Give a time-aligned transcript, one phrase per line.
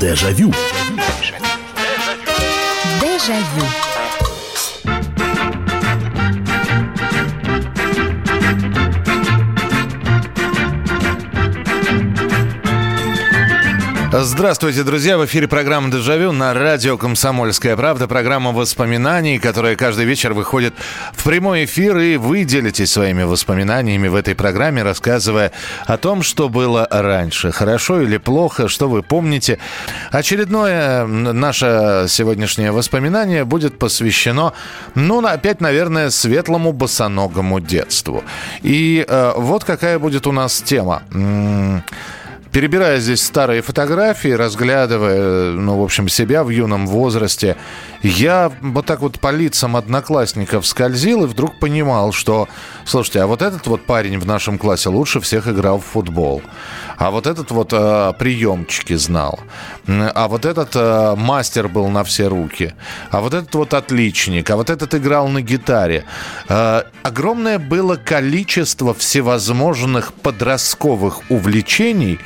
[0.00, 0.52] Дежавю.
[3.00, 3.87] Дежавю.
[14.10, 15.18] Здравствуйте, друзья!
[15.18, 18.08] В эфире программа «Дежавю» на радио «Комсомольская правда».
[18.08, 20.72] Программа воспоминаний, которая каждый вечер выходит
[21.12, 21.98] в прямой эфир.
[21.98, 25.52] И вы делитесь своими воспоминаниями в этой программе, рассказывая
[25.84, 27.52] о том, что было раньше.
[27.52, 29.58] Хорошо или плохо, что вы помните.
[30.10, 34.54] Очередное наше сегодняшнее воспоминание будет посвящено,
[34.94, 38.24] ну, опять, наверное, светлому босоногому детству.
[38.62, 41.02] И э, вот какая будет у нас тема.
[42.52, 47.56] Перебирая здесь старые фотографии, разглядывая, ну, в общем, себя в юном возрасте,
[48.02, 52.48] я вот так вот по лицам одноклассников скользил и вдруг понимал, что,
[52.84, 56.42] слушайте, а вот этот вот парень в нашем классе лучше всех играл в футбол.
[56.96, 59.38] А вот этот вот э, приемчики знал.
[59.86, 62.74] А вот этот э, мастер был на все руки.
[63.10, 64.50] А вот этот вот отличник.
[64.50, 66.04] А вот этот играл на гитаре.
[66.48, 72.18] Э, огромное было количество всевозможных подростковых увлечений,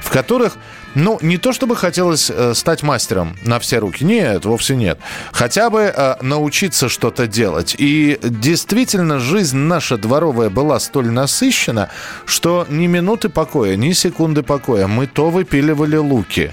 [0.00, 0.56] в которых
[0.94, 4.04] ну, не то чтобы хотелось э, стать мастером на все руки.
[4.04, 4.98] Нет, вовсе нет.
[5.32, 7.76] Хотя бы э, научиться что-то делать.
[7.78, 11.90] И действительно, жизнь наша дворовая была столь насыщена,
[12.24, 14.86] что ни минуты покоя, ни секунды покоя.
[14.86, 16.52] Мы то выпиливали луки,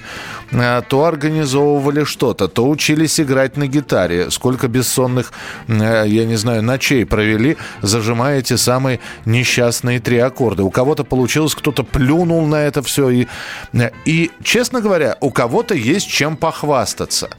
[0.51, 4.31] то организовывали что-то, то учились играть на гитаре.
[4.31, 5.33] Сколько бессонных,
[5.67, 10.63] э, я не знаю, ночей провели, зажимая эти самые несчастные три аккорда.
[10.63, 13.09] У кого-то получилось, кто-то плюнул на это все.
[13.09, 13.27] И,
[13.73, 17.29] э, и, честно говоря, у кого-то есть чем похвастаться.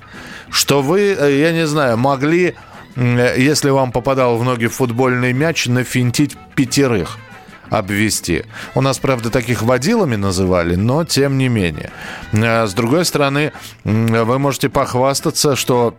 [0.51, 2.55] Что вы, я не знаю, могли,
[2.97, 7.19] если вам попадал в ноги футбольный мяч, нафинтить пятерых–
[7.71, 8.45] обвести.
[8.75, 11.91] У нас, правда, таких водилами называли, но тем не менее.
[12.33, 13.53] А с другой стороны,
[13.85, 15.95] вы можете похвастаться, что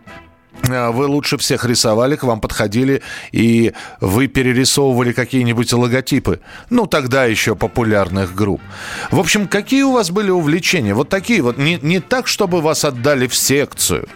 [0.68, 6.40] а, вы лучше всех рисовали, к вам подходили, и вы перерисовывали какие-нибудь логотипы.
[6.68, 8.60] Ну, тогда еще популярных групп.
[9.10, 10.94] В общем, какие у вас были увлечения?
[10.94, 11.58] Вот такие вот.
[11.58, 14.08] Не, не так, чтобы вас отдали в секцию,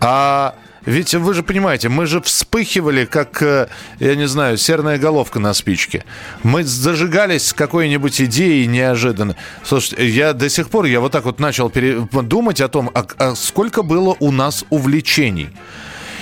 [0.00, 0.54] а
[0.86, 3.68] ведь вы же понимаете, мы же вспыхивали, как, э,
[3.98, 6.04] я не знаю, серная головка на спичке.
[6.42, 9.36] Мы зажигались с какой-нибудь идеей неожиданно.
[9.62, 13.34] Слушайте, я до сих пор, я вот так вот начал думать о том, а, а
[13.34, 15.50] сколько было у нас увлечений.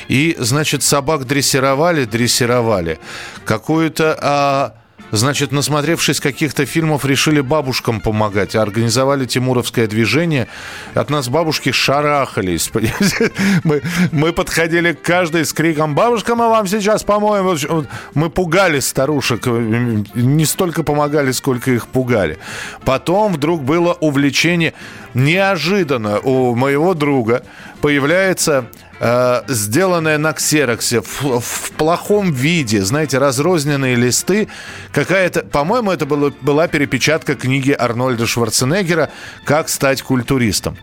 [0.09, 2.99] И, значит, собак дрессировали, дрессировали.
[3.45, 4.19] Какую-то...
[4.21, 4.75] А
[5.11, 8.55] Значит, насмотревшись каких-то фильмов, решили бабушкам помогать.
[8.55, 10.49] Организовали Тимуровское движение.
[10.95, 12.71] От нас бабушки шарахались.
[13.65, 13.83] Мы,
[14.13, 19.47] мы подходили к каждой с криком «Бабушка, мы вам сейчас помоем!» Мы пугали старушек.
[19.47, 22.39] Не столько помогали, сколько их пугали.
[22.85, 24.75] Потом вдруг было увлечение
[25.15, 27.43] неожиданно у моего друга
[27.81, 28.67] появляется
[29.01, 34.49] э, сделанная на ксероксе в, в плохом виде, знаете, разрозненные листы.
[34.93, 39.11] Какая-то, по-моему, это было, была перепечатка книги Арнольда Шварценеггера
[39.45, 40.77] «Как стать культуристом».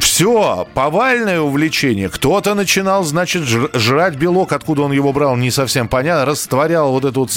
[0.00, 2.08] Все, повальное увлечение.
[2.08, 6.24] Кто-то начинал, значит, жрать белок, откуда он его брал, не совсем понятно.
[6.24, 7.32] Растворял вот эту вот...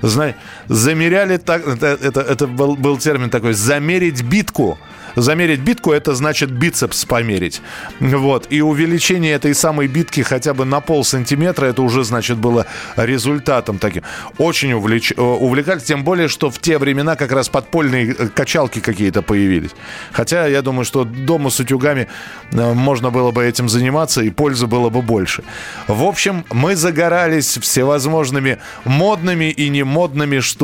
[0.00, 0.36] Знаете,
[0.72, 1.66] замеряли так...
[1.66, 3.52] Это, это, это был, был термин такой.
[3.52, 4.78] Замерить битку
[5.16, 7.60] замерить битку, это значит бицепс померить.
[8.00, 8.46] Вот.
[8.50, 12.66] И увеличение этой самой битки хотя бы на пол сантиметра, это уже, значит, было
[12.96, 14.02] результатом таким.
[14.38, 15.12] Очень увлеч...
[15.16, 19.70] Э, увлекались, тем более, что в те времена как раз подпольные э, качалки какие-то появились.
[20.12, 22.08] Хотя я думаю, что дома с утюгами
[22.52, 25.42] э, можно было бы этим заниматься, и пользы было бы больше.
[25.88, 30.61] В общем, мы загорались всевозможными модными и немодными штуками.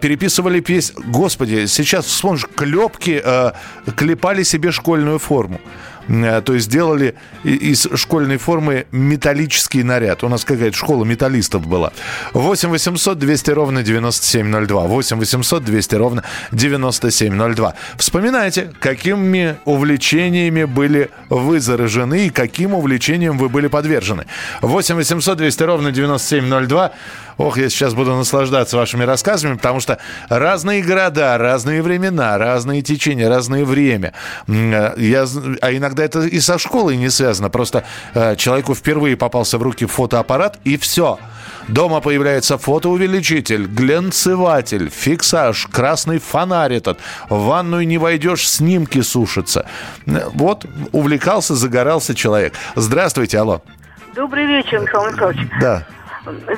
[0.00, 1.02] Переписывали песни.
[1.06, 3.52] Господи, сейчас вспомнишь, клепки э,
[3.96, 5.60] клепали себе школьную форму.
[6.08, 7.14] Э, то есть сделали
[7.44, 10.24] из школьной формы металлический наряд.
[10.24, 11.92] У нас какая-то школа металлистов была.
[12.32, 14.82] 8 800 200 ровно 9702.
[14.82, 17.74] 8 800 200 ровно 9702.
[17.96, 24.26] Вспоминайте, какими увлечениями были вы заражены и каким увлечением вы были подвержены.
[24.60, 26.92] 8 800 200 ровно 9702.
[27.38, 29.98] Ох, я сейчас буду наслаждаться вашими рассказами, потому что
[30.28, 34.12] разные города, разные времена, разные течения, разное время.
[34.46, 35.26] Э, я,
[35.60, 37.50] а иногда это и со школой не связано.
[37.50, 37.84] Просто
[38.14, 41.18] э, человеку впервые попался в руки фотоаппарат, и все.
[41.68, 46.98] Дома появляется фотоувеличитель, глянцеватель, фиксаж, красный фонарь этот.
[47.28, 49.66] В ванную не войдешь, снимки сушатся.
[50.06, 52.54] Вот увлекался, загорался человек.
[52.74, 53.62] Здравствуйте, алло.
[54.14, 55.48] Добрый вечер, Михаил Михайлович.
[55.60, 55.86] Да.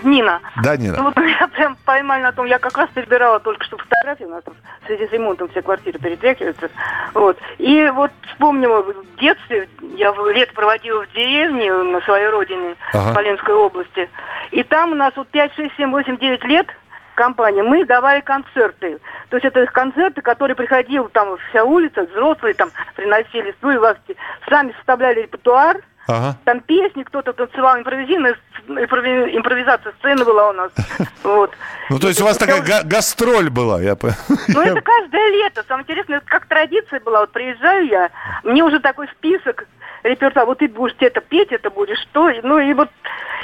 [0.03, 0.41] Нина.
[0.63, 0.97] Да, Нина.
[0.97, 4.31] И вот меня прям поймали на том, я как раз перебирала только что фотографии, у
[4.31, 6.71] нас там в связи с ремонтом все квартиры перетряхиваются.
[7.15, 7.39] Вот.
[7.59, 13.11] И вот вспомнила в детстве, я лето проводила в деревне на своей родине, Ага.
[13.11, 14.11] в Поленской области.
[14.51, 16.67] И там у нас вот 5, 6, 7, 8, 9 лет
[17.15, 18.99] компания, мы давали концерты.
[19.31, 24.17] То есть это концерты, которые приходил там вся улица, взрослые там приносили свои власти,
[24.49, 26.37] сами составляли репертуар, Ага.
[26.45, 30.71] там песни, кто-то танцевал, импровизийная с- импрови- импровизация сцены была у нас.
[31.23, 31.53] Вот.
[31.89, 34.09] Ну, то есть у вас такая га- гастроль была, я по-
[34.49, 35.65] Ну, это каждое лето.
[35.67, 37.21] Самое интересное, это как традиция была.
[37.21, 38.11] Вот приезжаю я,
[38.43, 39.67] мне уже такой список
[40.03, 40.45] репертуар.
[40.47, 42.31] Вот ты будешь это петь, это будешь что.
[42.43, 42.91] Ну, и вот,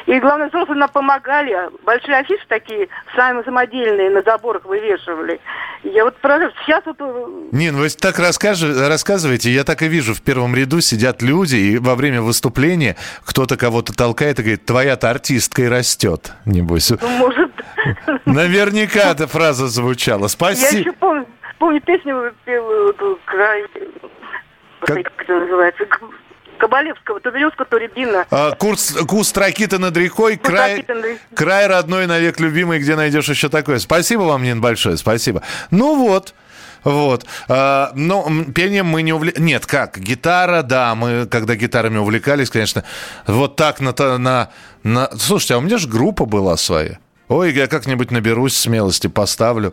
[0.07, 1.57] и главное, взрослые нам помогали.
[1.85, 5.41] Большие афиши такие, сами самодельные, на заборах вывешивали.
[5.83, 6.55] Я вот поражаюсь.
[6.65, 6.97] Сейчас вот...
[7.01, 11.57] э, Нин, вы так расскажи- рассказываете, я так и вижу, в первом ряду сидят люди,
[11.57, 16.91] и во время выступления кто-то кого-то толкает и говорит, твоя-то артистка и растет, небось.
[16.91, 17.51] Ну, может...
[18.27, 20.23] Наверняка эта фраза звучала.
[20.25, 20.81] Я Спасибо.
[20.81, 21.27] еще помню,
[21.59, 22.33] помню песню
[23.25, 23.65] край...
[24.81, 24.97] Как?
[25.03, 25.85] Как это называется?
[26.61, 27.21] Кабалевского,
[27.65, 28.27] то рябина.
[28.31, 32.97] А, Курс, куст ракиты над рекой, Куст край, ракиты над край родной, навек любимый, где
[32.97, 33.79] найдешь еще такое.
[33.79, 35.43] Спасибо вам, Нин, большое, спасибо.
[35.71, 36.35] Ну вот,
[36.85, 37.27] вот.
[37.49, 39.45] А, но м, пением мы не увлекались.
[39.45, 42.85] Нет, как, гитара, да, мы когда гитарами увлекались, конечно,
[43.27, 43.95] вот так на...
[44.19, 44.51] на,
[44.83, 45.11] на...
[45.19, 46.99] Слушайте, а у меня же группа была своя.
[47.29, 49.73] Ой, я как-нибудь наберусь смелости, поставлю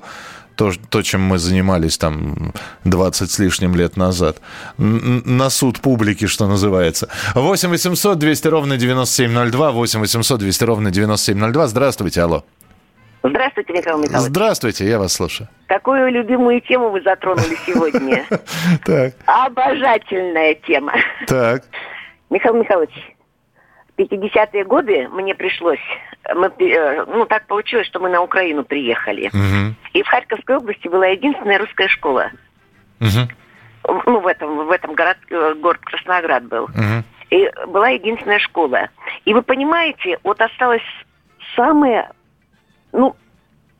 [0.57, 2.51] то, то, чем мы занимались там
[2.83, 4.37] 20 с лишним лет назад.
[4.77, 7.07] На суд публики, что называется.
[7.35, 11.67] 8 800 200 ровно 9702, 8 800 200 ровно 9702.
[11.67, 12.43] Здравствуйте, алло.
[13.23, 14.29] Здравствуйте, Михаил Михайлович.
[14.29, 15.49] Здравствуйте, я вас слушаю.
[15.67, 18.25] Какую любимую тему вы затронули сегодня?
[18.85, 20.93] Так, Обожательная тема.
[21.27, 21.63] так.
[22.29, 22.91] Михаил Михайлович,
[23.97, 25.79] 50-е годы мне пришлось,
[26.35, 29.29] мы, э, ну так получилось, что мы на Украину приехали.
[29.33, 32.31] Мгм, И в Харьковской области была единственная русская школа.
[32.99, 33.27] мгм,
[34.05, 36.67] Ну, в этом, в этом город, э, город Красноград был.
[36.75, 37.03] мгм.
[37.29, 38.89] И была единственная школа.
[39.25, 40.81] И вы понимаете, вот осталось
[41.55, 42.09] самое,
[42.93, 43.15] ну,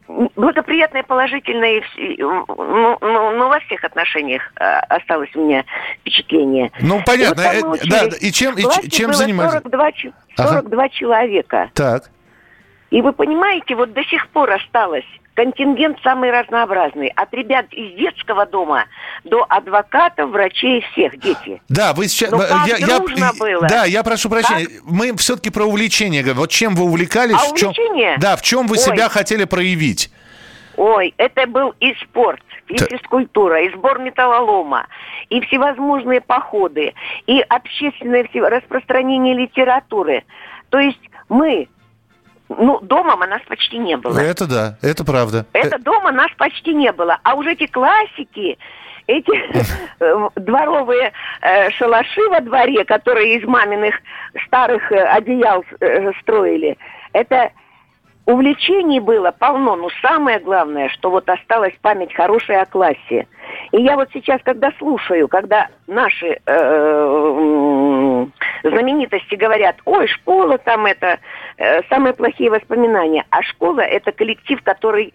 [0.07, 1.83] благоприятное, положительное,
[2.17, 2.97] ну, ну,
[3.31, 5.65] ну, во всех отношениях а, осталось у меня
[5.99, 6.71] впечатление.
[6.81, 7.41] Ну, понятно.
[7.41, 9.51] И вот э, да, и чем, и чем занимались?
[9.51, 10.49] 42, ч- Ага.
[10.61, 11.71] 42 человека.
[11.73, 12.09] Так.
[12.89, 15.05] И вы понимаете, вот до сих пор осталось
[15.37, 17.09] контингент самый разнообразный.
[17.09, 18.85] От ребят из детского дома
[19.23, 21.61] до адвокатов, врачей, всех дети.
[21.69, 22.31] Да, вы сейчас...
[22.31, 23.67] Ну, как я, я- было.
[23.67, 24.67] Да, я прошу прощения.
[24.83, 26.39] Мы все-таки про увлечение говорим.
[26.39, 27.35] Вот чем вы увлекались?
[27.35, 28.17] А в чем, увлечение?
[28.17, 28.81] Да, в чем вы Ой.
[28.81, 30.11] себя хотели проявить?
[30.75, 34.87] Ой, это был и спорт, и физкультура, и сбор металлолома,
[35.29, 36.95] и всевозможные походы,
[37.27, 40.23] и общественное распространение литературы.
[40.69, 41.67] То есть мы,
[42.49, 44.17] ну, дома нас почти не было.
[44.17, 45.45] Это да, это правда.
[45.53, 47.19] Это дома нас почти не было.
[47.23, 48.57] А уже эти классики,
[49.07, 49.31] эти
[49.99, 51.11] э, дворовые
[51.41, 53.95] э, шалаши во дворе, которые из маминых
[54.45, 56.77] старых э, одеял э, строили,
[57.13, 57.51] это
[58.27, 59.75] увлечений было полно.
[59.75, 63.25] Но самое главное, что вот осталась память хорошая о классе.
[63.71, 68.25] И я вот сейчас, когда слушаю, когда наши э,
[68.63, 71.19] знаменитости говорят, ой, школа там это,
[71.57, 73.25] э, самые плохие воспоминания.
[73.29, 75.13] А школа это коллектив, который,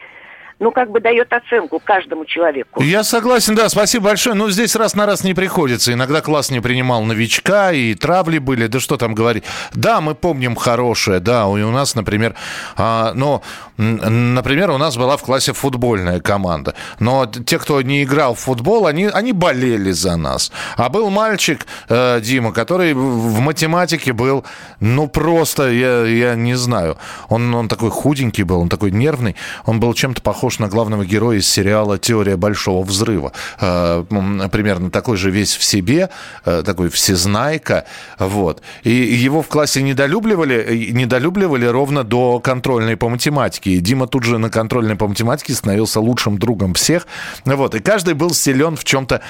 [0.59, 2.83] ну, как бы дает оценку каждому человеку.
[2.83, 4.35] Я согласен, да, спасибо большое.
[4.35, 5.93] Но здесь раз на раз не приходится.
[5.93, 9.45] Иногда класс не принимал новичка, и травли были, да что там говорить.
[9.75, 12.35] Да, мы помним хорошее, да, и у нас, например,
[12.77, 13.43] а, но,
[13.77, 16.75] например, у нас была в классе футбольная команда.
[16.99, 20.53] Но те, кто не играл в футбол, они, они болели за нас.
[20.77, 24.45] А был мальчик, э, Дима, который в математике был,
[24.81, 26.97] ну, просто, я, я не знаю.
[27.29, 29.37] Он, он такой худенький был, он такой нервный.
[29.65, 33.33] Он был чем-то похож на главного героя из сериала «Теория большого взрыва».
[33.61, 34.05] Э,
[34.51, 36.11] примерно такой же весь в себе,
[36.45, 37.85] э, такой всезнайка.
[38.19, 38.61] Вот.
[38.83, 43.71] И его в классе недолюбливали, э, недолюбливали ровно до контрольной по математике.
[43.71, 47.07] И Дима тут же на контрольной по математике становился лучшим другом всех.
[47.45, 47.75] Вот.
[47.75, 49.21] И каждый был силен в чем-то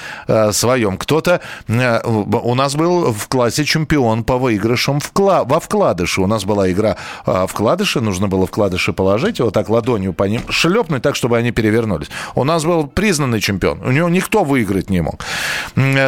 [0.51, 0.97] своем.
[0.97, 1.41] Кто-то...
[1.67, 6.21] у нас был в классе чемпион по выигрышам вкла- во вкладыши.
[6.21, 11.02] У нас была игра вкладыши, нужно было вкладыши положить, вот так ладонью по ним шлепнуть
[11.03, 12.09] так, чтобы они перевернулись.
[12.33, 13.81] У нас был признанный чемпион.
[13.85, 15.23] У него никто выиграть не мог.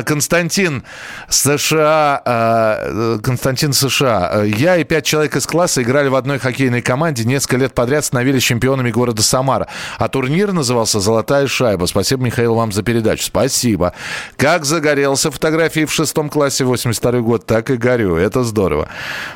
[0.06, 0.84] Константин
[1.30, 4.44] США, э, Константин США.
[4.44, 7.26] Я и пять человек из класса играли в одной хоккейной команде.
[7.26, 9.68] Несколько лет подряд становились чемпионами города Самара.
[9.98, 11.86] А турнир назывался «Золотая шайба».
[11.86, 13.24] Спасибо, Михаил, вам за передачу.
[13.24, 13.94] Спасибо.
[14.38, 18.16] Как загорелся фотографии в шестом классе, 82 год, так и горю.
[18.16, 18.88] Это здорово.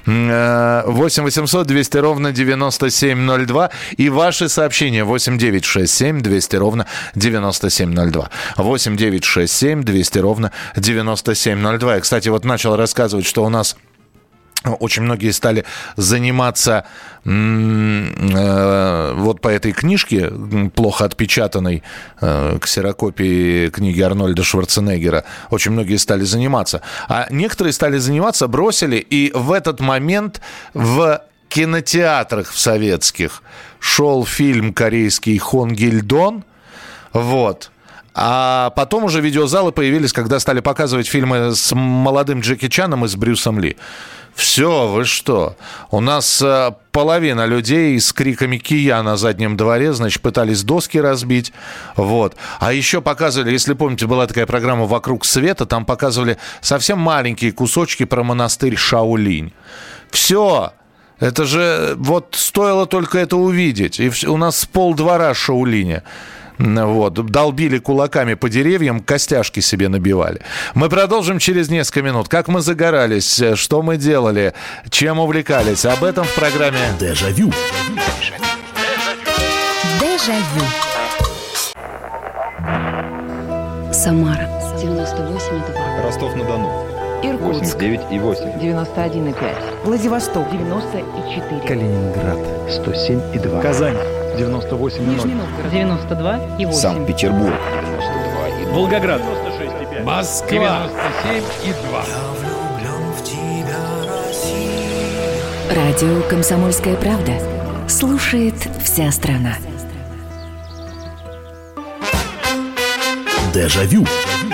[0.06, 3.70] 8 800 200 ровно 9702.
[3.98, 8.30] И ваши сообщения 8 9 6 7 200 ровно 9702.
[8.58, 11.96] 8 9 6 7 200 ровно 9702.
[11.96, 13.76] Я, кстати, вот начал рассказывать, что у нас
[14.80, 15.64] очень многие стали
[15.96, 16.86] заниматься
[17.24, 20.32] э, вот по этой книжке,
[20.76, 21.82] плохо отпечатанной
[22.20, 26.82] э, ксерокопии книги Арнольда Шварценеггера, очень многие стали заниматься.
[27.08, 30.42] А некоторые стали заниматься, бросили, и в этот момент
[30.74, 33.44] в кинотеатрах в советских
[33.80, 36.46] шел фильм корейский «Хонгильдон»,
[37.12, 37.72] вот–
[38.22, 43.16] а потом уже видеозалы появились, когда стали показывать фильмы с молодым Джеки Чаном и с
[43.16, 43.78] Брюсом Ли.
[44.36, 45.56] Все, вы что?
[45.90, 51.54] У нас э, половина людей с криками «Кия» на заднем дворе, значит, пытались доски разбить.
[51.96, 52.36] Вот.
[52.60, 58.04] А еще показывали, если помните, была такая программа «Вокруг света», там показывали совсем маленькие кусочки
[58.04, 59.54] про монастырь Шаолинь.
[60.10, 60.74] Все,
[61.20, 64.00] это же вот стоило только это увидеть.
[64.00, 66.04] И у нас пол двора Шаулиня.
[66.58, 70.42] Вот, долбили кулаками по деревьям, костяшки себе набивали.
[70.74, 72.28] Мы продолжим через несколько минут.
[72.28, 74.54] Как мы загорались, что мы делали,
[74.90, 75.86] чем увлекались.
[75.86, 77.54] Об этом в программе «Дежавю».
[80.02, 80.66] Дежавю.
[83.94, 84.50] Самара.
[84.78, 86.04] 98,2.
[86.04, 86.70] Ростов-на-Дону.
[87.24, 87.76] Иркутск.
[87.76, 88.46] 89 и 8.
[88.60, 89.36] 91,5.
[89.84, 90.50] Владивосток.
[90.52, 91.62] 94.
[91.68, 92.38] Калининград.
[92.70, 93.62] 107 и 2.
[93.62, 93.98] Казань.
[94.38, 95.72] 98 Нижний Новгород.
[95.72, 96.80] 92 и 8.
[96.80, 97.54] Санкт-Петербург.
[97.82, 98.74] 92 и 2.
[98.74, 99.22] Волгоград.
[99.22, 100.06] 96 и 5.
[100.06, 100.90] Москва.
[101.24, 102.04] 97 и 2.
[105.76, 107.34] Радио «Комсомольская правда».
[107.88, 109.56] Слушает вся страна.
[113.54, 114.06] Дежавю.
[114.06, 114.49] Дежавю.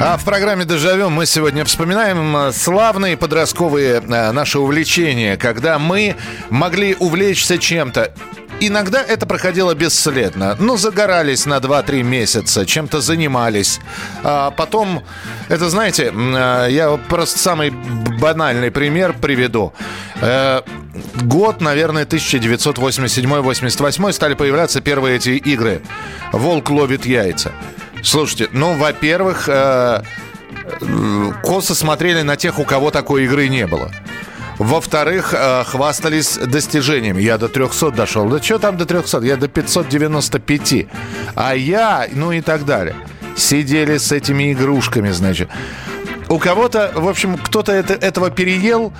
[0.00, 6.16] А в программе «Дежавю» мы сегодня вспоминаем э, славные подростковые э, наши увлечения, когда мы
[6.50, 8.12] могли увлечься чем-то
[8.60, 10.56] Иногда это проходило бесследно.
[10.58, 13.80] Ну, загорались на 2-3 месяца, чем-то занимались.
[14.22, 15.02] А потом,
[15.48, 19.72] это знаете, э, я просто самый банальный пример приведу.
[21.22, 25.82] Год, наверное, 1987-88 стали появляться первые эти игры.
[26.32, 27.52] «Волк ловит яйца».
[28.02, 30.02] Слушайте, ну, во-первых, э,
[31.42, 33.90] косо смотрели на тех, у кого такой игры не было.
[34.58, 37.20] Во-вторых, э, хвастались достижениями.
[37.20, 38.28] Я до 300 дошел.
[38.28, 39.20] Да что там до 300?
[39.20, 40.86] Я до 595.
[41.34, 42.94] А я, ну и так далее.
[43.36, 45.50] Сидели с этими игрушками, значит.
[46.28, 48.92] У кого-то, в общем, кто-то это, этого переел,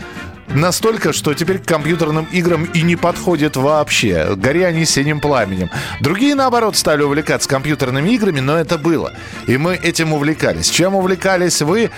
[0.48, 4.34] Настолько, что теперь к компьютерным играм и не подходит вообще.
[4.36, 5.70] Гори они синим пламенем.
[6.00, 9.12] Другие, наоборот, стали увлекаться компьютерными играми, но это было.
[9.46, 10.70] И мы этим увлекались.
[10.70, 11.90] Чем увлекались вы?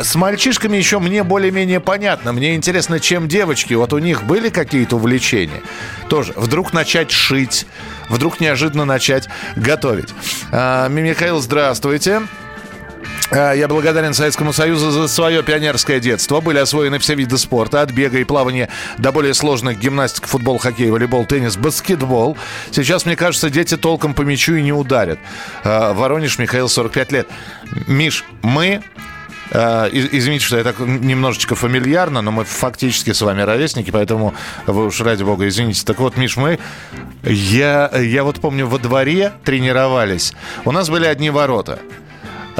[0.00, 2.32] С мальчишками еще мне более-менее понятно.
[2.32, 3.74] Мне интересно, чем девочки.
[3.74, 5.62] Вот у них были какие-то увлечения?
[6.08, 6.32] Тоже.
[6.36, 7.66] Вдруг начать шить.
[8.08, 10.08] Вдруг неожиданно начать готовить.
[10.50, 12.22] А, Михаил, здравствуйте.
[12.22, 12.49] Э,
[13.30, 16.40] я благодарен Советскому Союзу за свое пионерское детство.
[16.40, 18.68] Были освоены все виды спорта, от бега и плавания
[18.98, 22.36] до более сложных гимнастик, футбол, хоккей, волейбол, теннис, баскетбол.
[22.72, 25.18] Сейчас, мне кажется, дети толком по мячу и не ударят.
[25.62, 27.28] Э, Воронеж, Михаил, 45 лет.
[27.86, 28.82] Миш, мы
[29.52, 34.34] э, Извините, что я так немножечко фамильярно, но мы фактически с вами ровесники, поэтому
[34.66, 35.84] вы уж ради бога извините.
[35.84, 36.58] Так вот, Миш, мы...
[37.22, 40.32] Я, я вот помню, во дворе тренировались.
[40.64, 41.78] У нас были одни ворота.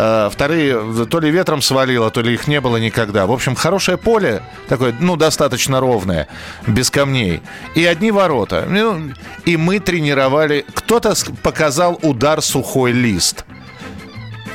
[0.02, 3.26] Э, вторые то ли ветром свалило, то ли их не было никогда.
[3.26, 6.26] В общем, хорошее поле, такое, ну, достаточно ровное,
[6.66, 7.42] без камней.
[7.75, 8.64] И одни ворота.
[8.66, 9.11] Ну,
[9.45, 10.64] и мы тренировали.
[10.75, 13.45] Кто-то показал удар сухой лист.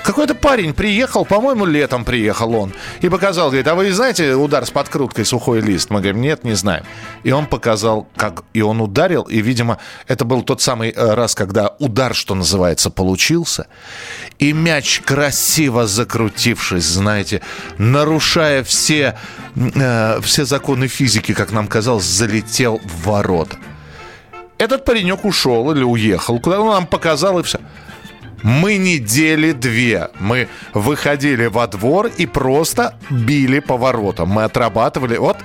[0.05, 2.71] Какой-то парень приехал, по-моему, летом приехал он,
[3.01, 5.89] и показал, говорит, а вы знаете удар с подкруткой сухой лист?
[5.89, 6.83] Мы говорим, нет, не знаем.
[7.23, 11.33] И он показал, как и он ударил, и, видимо, это был тот самый э, раз,
[11.33, 13.65] когда удар, что называется, получился,
[14.37, 17.41] и мяч, красиво закрутившись, знаете,
[17.79, 19.17] нарушая все,
[19.55, 23.57] э, все законы физики, как нам казалось, залетел в ворота.
[24.59, 27.59] Этот паренек ушел или уехал, куда он нам показал, и все.
[28.43, 30.09] Мы недели две.
[30.19, 34.29] Мы выходили во двор и просто били по воротам.
[34.29, 35.17] Мы отрабатывали.
[35.17, 35.37] Вот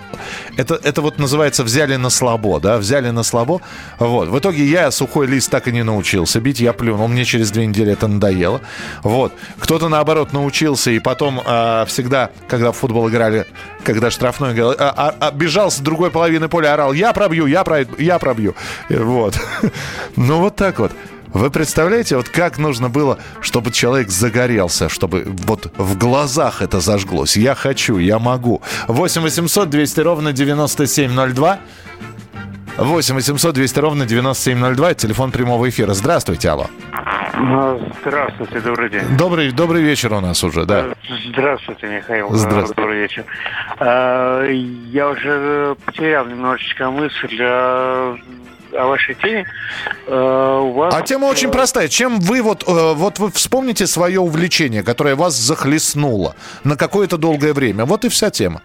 [0.56, 3.60] это, это вот называется взяли на слабо, да, взяли на слабо.
[3.98, 4.28] Вот.
[4.28, 6.60] В итоге я сухой лист так и не научился бить.
[6.60, 7.08] Я плюнул.
[7.08, 8.60] Мне через две недели это надоело.
[9.02, 9.32] Вот.
[9.58, 13.46] Кто-то, наоборот, научился и потом а, всегда, когда в футбол играли,
[13.84, 17.86] когда штрафной а, а, а, бежал с другой половины поля, орал, я пробью, я, про,
[17.98, 18.54] я пробью.
[18.88, 19.38] Вот.
[20.16, 20.92] Ну, вот так вот.
[21.32, 27.36] Вы представляете, вот как нужно было, чтобы человек загорелся, чтобы вот в глазах это зажглось.
[27.36, 28.62] Я хочу, я могу.
[28.88, 31.58] 8 800 200 ровно 9702.
[32.76, 34.94] 8 800 200 ровно 9702.
[34.94, 35.94] Телефон прямого эфира.
[35.94, 36.66] Здравствуйте, алло.
[37.38, 39.16] Ну, Здравствуйте, добрый день.
[39.16, 40.86] Добрый, добрый вечер у нас уже, да.
[41.32, 42.30] Здравствуйте, Михаил.
[42.32, 42.74] Здравствуйте.
[42.74, 43.24] Добрый вечер.
[43.78, 47.36] А, Я уже потерял немножечко мысль
[48.72, 49.46] о вашей теме.
[50.06, 50.94] А, У вас...
[50.94, 51.88] А тема очень простая.
[51.88, 56.34] Чем вы вот, э, вот вы вспомните свое увлечение, которое вас захлестнуло
[56.64, 57.84] на какое-то долгое время.
[57.84, 58.62] Вот и вся тема.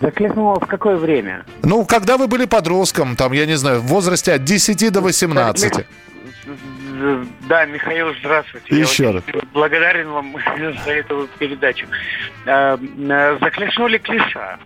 [0.00, 1.44] Захлестнуло в какое время?
[1.62, 5.86] Ну, когда вы были подростком, там, я не знаю, в возрасте от 10 до 18.
[7.48, 8.76] Да, Михаил, здравствуйте.
[8.76, 9.22] Еще Я раз.
[9.52, 10.34] благодарен вам
[10.84, 11.86] за эту передачу.
[12.46, 14.58] А, а, Захлестнули клеша.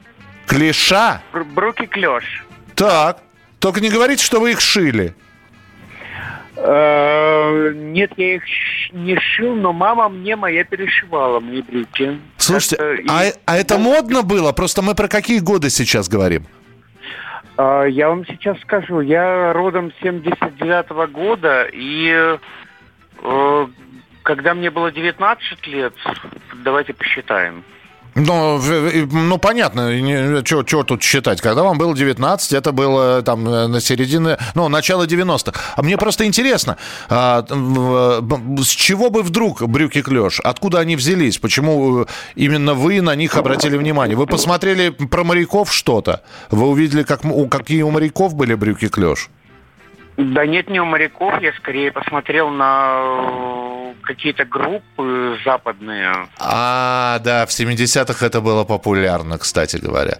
[0.46, 1.20] Клеша?
[1.32, 2.44] Бр- Бруки клеш.
[2.74, 3.18] Так.
[3.62, 5.14] Только не говорите, что вы их шили.
[6.56, 8.42] Э, Нет, я их
[8.90, 12.18] не шил, но мама мне моя перешивала мне брюки.
[12.38, 14.50] Слушайте, Так, э, и- а, а это модно было?
[14.50, 16.44] Просто мы про какие годы сейчас говорим?
[17.56, 22.36] А, Я вам сейчас скажу, я родом 79 года, и
[23.22, 23.66] э,
[24.24, 25.94] когда мне было 19 лет,
[26.64, 27.62] давайте посчитаем.
[28.14, 28.60] Ну,
[29.10, 31.40] ну понятно, что тут считать.
[31.40, 35.58] Когда вам было 19, это было там э, на середине, ну, начало 90-х.
[35.76, 36.76] А мне просто интересно,
[37.08, 40.40] а, с чего бы вдруг брюки клеш?
[40.40, 41.38] Откуда они взялись?
[41.38, 44.16] Почему э, именно вы на них обратили внимание?
[44.16, 46.22] Вы посмотрели про моряков что-то?
[46.50, 49.30] Вы увидели, как, какие у моряков были брюки клеш?
[50.16, 56.12] Да нет, не у моряков, я скорее посмотрел на э, какие-то группы западные.
[56.38, 60.18] А, да, в 70-х это было популярно, кстати говоря.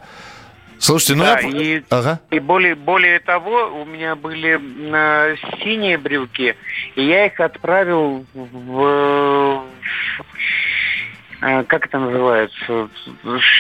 [0.82, 1.48] Слушайте, ну Да, я...
[1.78, 2.20] и, Ага.
[2.30, 6.56] и более, более того, у меня были э, синие брюки,
[6.96, 8.82] и я их отправил в...
[11.42, 12.88] э, как это называется?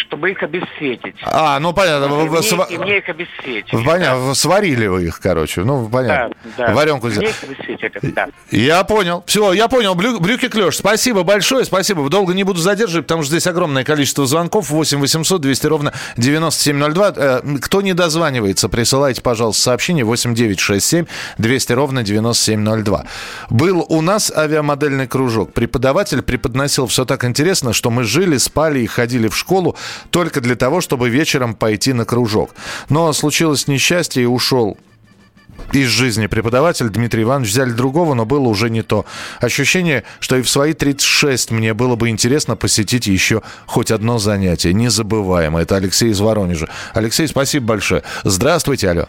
[0.00, 1.16] Чтобы их обесцветить.
[1.24, 2.04] А, ну понятно.
[2.06, 3.84] И мне, сва- и мне их обесцветить.
[3.84, 5.62] Понятно, сварили вы их, короче.
[5.62, 6.36] Ну, Да, понятно.
[6.56, 6.72] да.
[6.74, 7.30] Варенку Мне сделали.
[7.34, 8.28] их обесцветили, да.
[8.50, 9.22] Я понял.
[9.26, 9.94] Все, я понял.
[9.94, 10.76] Брю- брюки клеш.
[10.76, 12.08] Спасибо большое, спасибо.
[12.08, 14.70] Долго не буду задерживать, потому что здесь огромное количество звонков.
[14.70, 17.12] 8 800 200 ровно 9702.
[17.16, 21.06] Э, Кто не дозванивается, присылайте, пожалуйста, сообщение 8 967
[21.38, 23.04] 200 ровно 9702.
[23.50, 25.52] Был у нас авиамодельный кружок.
[25.52, 29.76] Преподаватель преподносил все так интересно, что мы жили, спали и ходили в школу
[30.10, 32.54] только для того, чтобы вечером пойти на кружок.
[32.88, 34.76] Но случилось несчастье и ушел
[35.72, 39.06] из жизни преподаватель Дмитрий Иванович взяли другого, но было уже не то.
[39.40, 44.74] Ощущение, что и в свои 36 мне было бы интересно посетить еще хоть одно занятие.
[44.74, 45.62] Незабываемо.
[45.62, 46.68] Это Алексей из Воронежа.
[46.92, 48.02] Алексей, спасибо большое.
[48.24, 49.08] Здравствуйте, алло.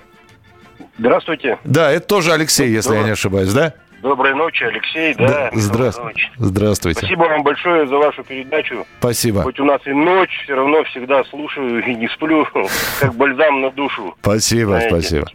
[0.98, 1.60] Здравствуйте.
[1.64, 3.74] Да, это тоже Алексей, если я не ошибаюсь, да?
[4.04, 5.14] Доброй ночи, Алексей.
[5.14, 6.30] Да, Михаил Здра- Иванович.
[6.36, 7.00] Здравствуйте.
[7.00, 8.86] Спасибо вам большое за вашу передачу.
[9.00, 9.44] Спасибо.
[9.44, 12.46] Хоть у нас и ночь, все равно всегда слушаю и не сплю,
[13.00, 14.14] как бальзам на душу.
[14.20, 14.90] Спасибо, Знаете.
[14.90, 15.28] спасибо.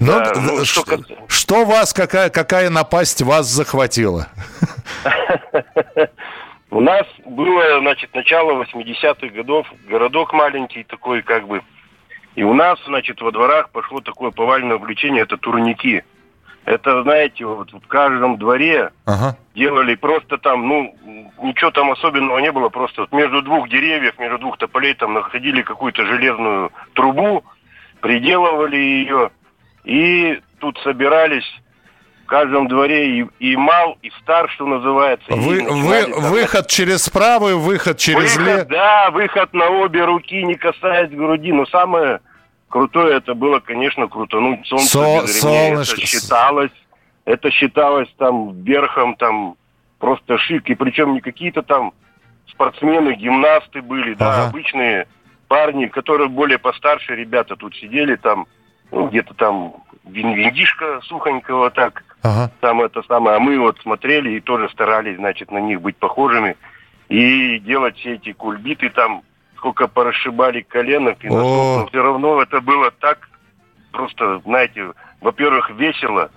[0.00, 0.82] Ну, Да, ну, что
[1.28, 4.26] что, кас- вас, какая, какая напасть вас захватила?
[6.72, 11.62] У нас было, значит, начало 80-х годов, городок маленький такой, как бы.
[12.34, 16.02] И у нас, значит, во дворах пошло такое повальное увлечение, это турники.
[16.66, 19.36] Это, знаете, вот в каждом дворе Ага.
[19.54, 20.94] делали просто там, ну,
[21.40, 25.62] ничего там особенного не было, просто вот между двух деревьев, между двух тополей там находили
[25.62, 27.44] какую-то железную трубу,
[28.00, 29.30] приделывали ее,
[29.84, 31.46] и тут собирались
[32.24, 35.32] в каждом дворе и, и мал, и стар, что называется.
[35.32, 38.66] Вы, вы, там- выход через правый, выход через Выход, лев.
[38.66, 41.52] да, выход на обе руки, не касаясь груди.
[41.52, 42.18] Но самое
[42.76, 45.68] крутое это было, конечно, крутануть солнце Со- без ремней.
[45.70, 45.96] солнышко.
[45.96, 46.70] Это считалось,
[47.24, 49.54] это считалось там верхом, там
[49.98, 50.68] просто шик.
[50.68, 51.92] И причем не какие-то там
[52.50, 54.48] спортсмены, гимнасты были, да, Ага.
[54.48, 55.06] обычные
[55.48, 58.46] парни, которые более постарше ребята тут сидели там,
[58.92, 59.72] ну, где-то там
[60.04, 62.50] вин- виндишка сухонького так, Ага.
[62.60, 66.56] там это самое, а мы вот смотрели и тоже старались, значит, на них быть похожими
[67.08, 69.22] и делать все эти кульбиты там,
[69.56, 71.78] сколько порасшибали коленок и носок, О.
[71.80, 73.28] но все равно это было так
[73.92, 76.30] просто, знаете, во-первых, весело,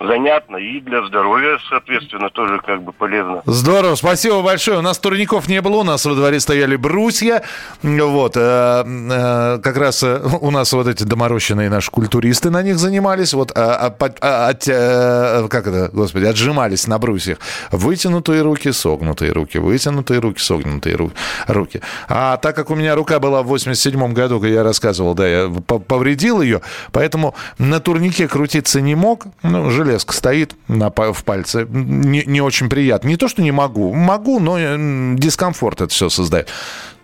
[0.00, 3.42] занятно и для здоровья, соответственно, тоже как бы полезно.
[3.46, 4.78] Здорово, спасибо большое.
[4.78, 7.42] У нас турников не было, у нас во дворе стояли брусья.
[7.82, 12.78] Вот, э, э, как раз э, у нас вот эти доморощенные наши культуристы на них
[12.78, 13.34] занимались.
[13.34, 17.38] Вот, а, а, а, от, э, как это, господи, отжимались на брусьях.
[17.72, 21.12] Вытянутые руки, согнутые руки, вытянутые руки, согнутые ру-
[21.46, 21.80] руки.
[22.08, 25.48] А так как у меня рука была в 87 году, как я рассказывал, да, я
[25.66, 26.60] по- повредил ее,
[26.92, 29.26] поэтому на турнике крутиться не мог.
[29.42, 31.66] Ну, железка стоит на, в пальце.
[31.68, 33.08] Не, не очень приятно.
[33.08, 33.94] Не то, что не могу.
[33.94, 36.48] Могу, но э, дискомфорт это все создает.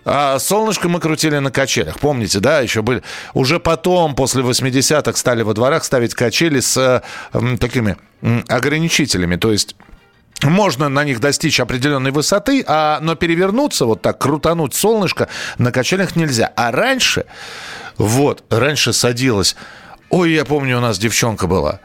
[0.04, 1.98] А солнышко мы крутили на качелях.
[1.98, 3.02] Помните, да, еще были...
[3.32, 6.76] Уже потом, после 80-х, стали во дворах ставить качели с
[7.32, 9.36] э, такими м, ограничителями.
[9.36, 9.76] То есть
[10.42, 16.16] можно на них достичь определенной высоты, а, но перевернуться, вот так, крутануть солнышко на качелях
[16.16, 16.52] нельзя.
[16.54, 17.24] А раньше,
[17.96, 19.56] вот, раньше садилась...
[20.10, 21.80] Ой, я помню, у нас девчонка была.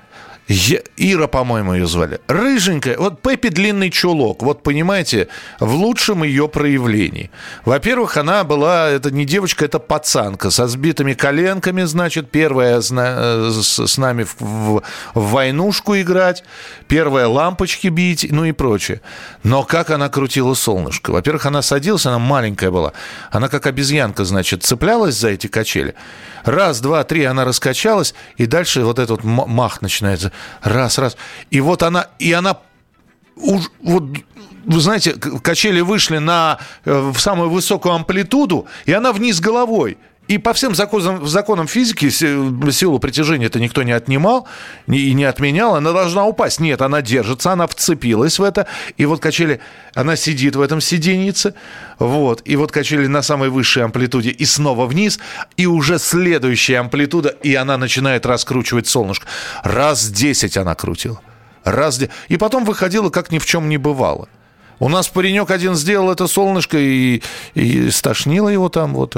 [0.49, 2.19] Ира, по-моему, ее звали.
[2.27, 2.97] Рыженькая.
[2.97, 4.41] Вот Пеппи длинный чулок.
[4.41, 5.27] Вот, понимаете,
[5.59, 7.29] в лучшем ее проявлении.
[7.65, 13.97] Во-первых, она была, это не девочка, это пацанка со сбитыми коленками, значит, первая э, с,
[13.97, 14.81] нами в
[15.13, 16.43] войнушку играть,
[16.87, 19.01] первая лампочки бить, ну и прочее.
[19.43, 21.11] Но как она крутила солнышко?
[21.11, 22.93] Во-первых, она садилась, она маленькая была.
[23.29, 25.93] Она как обезьянка, значит, цеплялась за эти качели.
[26.43, 30.31] Раз, два, три, она раскачалась, и дальше вот этот мах начинается.
[30.61, 31.17] Раз, раз.
[31.49, 32.57] И вот она, и она
[33.35, 34.03] уж, вот,
[34.65, 39.97] вы знаете, качели вышли на э, в самую высокую амплитуду, и она вниз головой.
[40.29, 44.47] И по всем законам, законам физики си- силу притяжения это никто не отнимал
[44.85, 45.75] ни- и не отменял.
[45.75, 46.59] Она должна упасть.
[46.59, 48.67] Нет, она держится, она вцепилась в это.
[48.95, 49.59] И вот качели,
[49.95, 51.55] она сидит в этом сиденьице.
[51.97, 52.43] Вот.
[52.45, 55.19] И вот качели на самой высшей амплитуде и снова вниз.
[55.57, 59.25] И уже следующая амплитуда, и она начинает раскручивать солнышко.
[59.63, 61.19] Раз 10 она крутила.
[61.63, 64.29] Раз, де- и потом выходила, как ни в чем не бывало.
[64.79, 67.21] У нас паренек один сделал это солнышко и,
[67.53, 69.15] и стошнило его там вот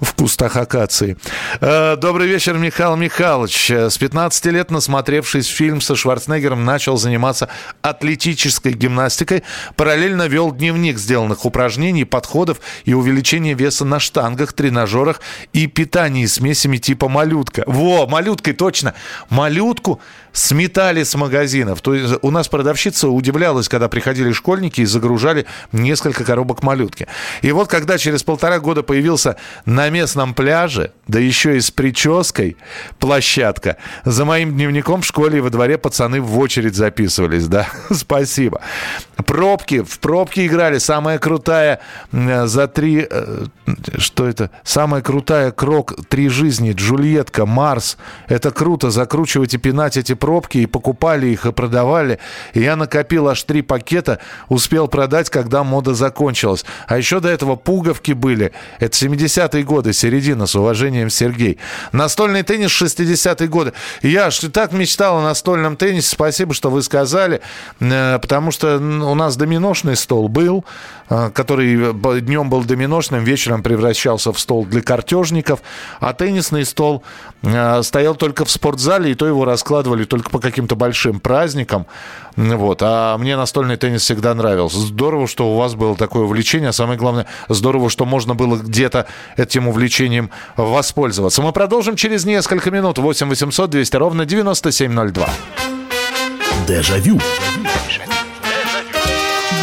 [0.00, 1.16] в кустах акации.
[1.60, 3.70] Э, Добрый вечер, Михаил Михайлович.
[3.70, 7.48] С 15 лет, насмотревшись фильм со Шварценеггером, начал заниматься
[7.80, 9.44] атлетической гимнастикой.
[9.76, 15.20] Параллельно вел дневник сделанных упражнений, подходов и увеличения веса на штангах, тренажерах
[15.52, 17.62] и питании смесями типа малютка.
[17.66, 18.94] Во, малюткой точно.
[19.30, 20.00] Малютку
[20.34, 21.80] сметали с магазинов.
[21.80, 27.06] То есть у нас продавщица удивлялась, когда приходили школьники и загружали несколько коробок малютки.
[27.40, 32.56] И вот когда через полтора года появился на местном пляже, да еще и с прической,
[32.98, 38.60] площадка, за моим дневником в школе и во дворе пацаны в очередь записывались, да, спасибо.
[39.24, 41.78] Пробки, в пробки играли, самая крутая
[42.10, 43.46] м, за три, э,
[43.98, 50.14] что это, самая крутая крок «Три жизни», Джульетка, Марс, это круто, закручивать и пинать эти
[50.24, 52.18] пробки, и покупали их, и продавали.
[52.54, 56.64] И я накопил аж три пакета, успел продать, когда мода закончилась.
[56.86, 58.52] А еще до этого пуговки были.
[58.78, 61.58] Это 70-е годы, середина, с уважением, Сергей.
[61.92, 63.74] Настольный теннис 60-е годы.
[64.00, 67.42] Я аж так мечтал о настольном теннисе, спасибо, что вы сказали,
[67.80, 70.64] э, потому что у нас доминошный стол был,
[71.10, 75.60] э, который днем был доминошным, вечером превращался в стол для картежников,
[76.00, 77.02] а теннисный стол
[77.42, 81.86] э, стоял только в спортзале, и то его раскладывали только по каким-то большим праздникам.
[82.36, 82.78] Вот.
[82.82, 84.78] А мне настольный теннис всегда нравился.
[84.78, 89.06] Здорово, что у вас было такое увлечение, а самое главное, здорово, что можно было где-то
[89.36, 91.42] этим увлечением воспользоваться.
[91.42, 92.98] Мы продолжим через несколько минут.
[92.98, 95.28] 8 800 200 ровно 9702.
[96.68, 97.20] Дежавю.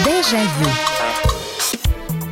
[0.06, 0.91] Дежавю.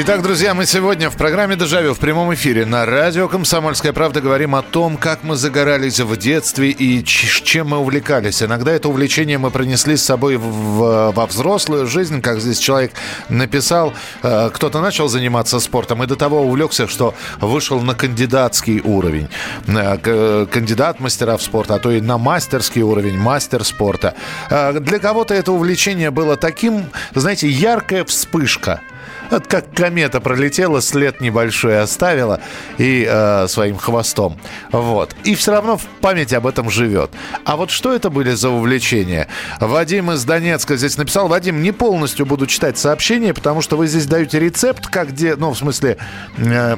[0.00, 4.54] Итак, друзья, мы сегодня в программе «Дежавю» в прямом эфире на радио «Комсомольская правда» говорим
[4.54, 8.40] о том, как мы загорались в детстве и чем мы увлекались.
[8.40, 12.92] Иногда это увлечение мы пронесли с собой в- в- во взрослую жизнь, как здесь человек
[13.28, 13.92] написал.
[14.22, 19.28] Э, Кто-то начал заниматься спортом и до того увлекся, что вышел на кандидатский уровень.
[19.66, 24.14] Э, Кандидат в спорт, а то и на мастерский уровень, мастер спорта.
[24.48, 26.84] Э, Для кого-то это увлечение было таким,
[27.14, 28.80] знаете, яркая вспышка–
[29.30, 32.40] Вот как комета пролетела, след небольшой оставила
[32.78, 34.38] и э, своим хвостом.
[34.72, 35.14] Вот.
[35.24, 37.10] И все равно в памяти об этом живет.
[37.44, 39.28] А вот что это были за увлечения?
[39.60, 41.28] Вадим из Донецка здесь написал.
[41.28, 45.50] Вадим, не полностью буду читать сообщение, потому что вы здесь даете рецепт, как где, ну,
[45.50, 45.98] в смысле...
[46.38, 46.76] Э,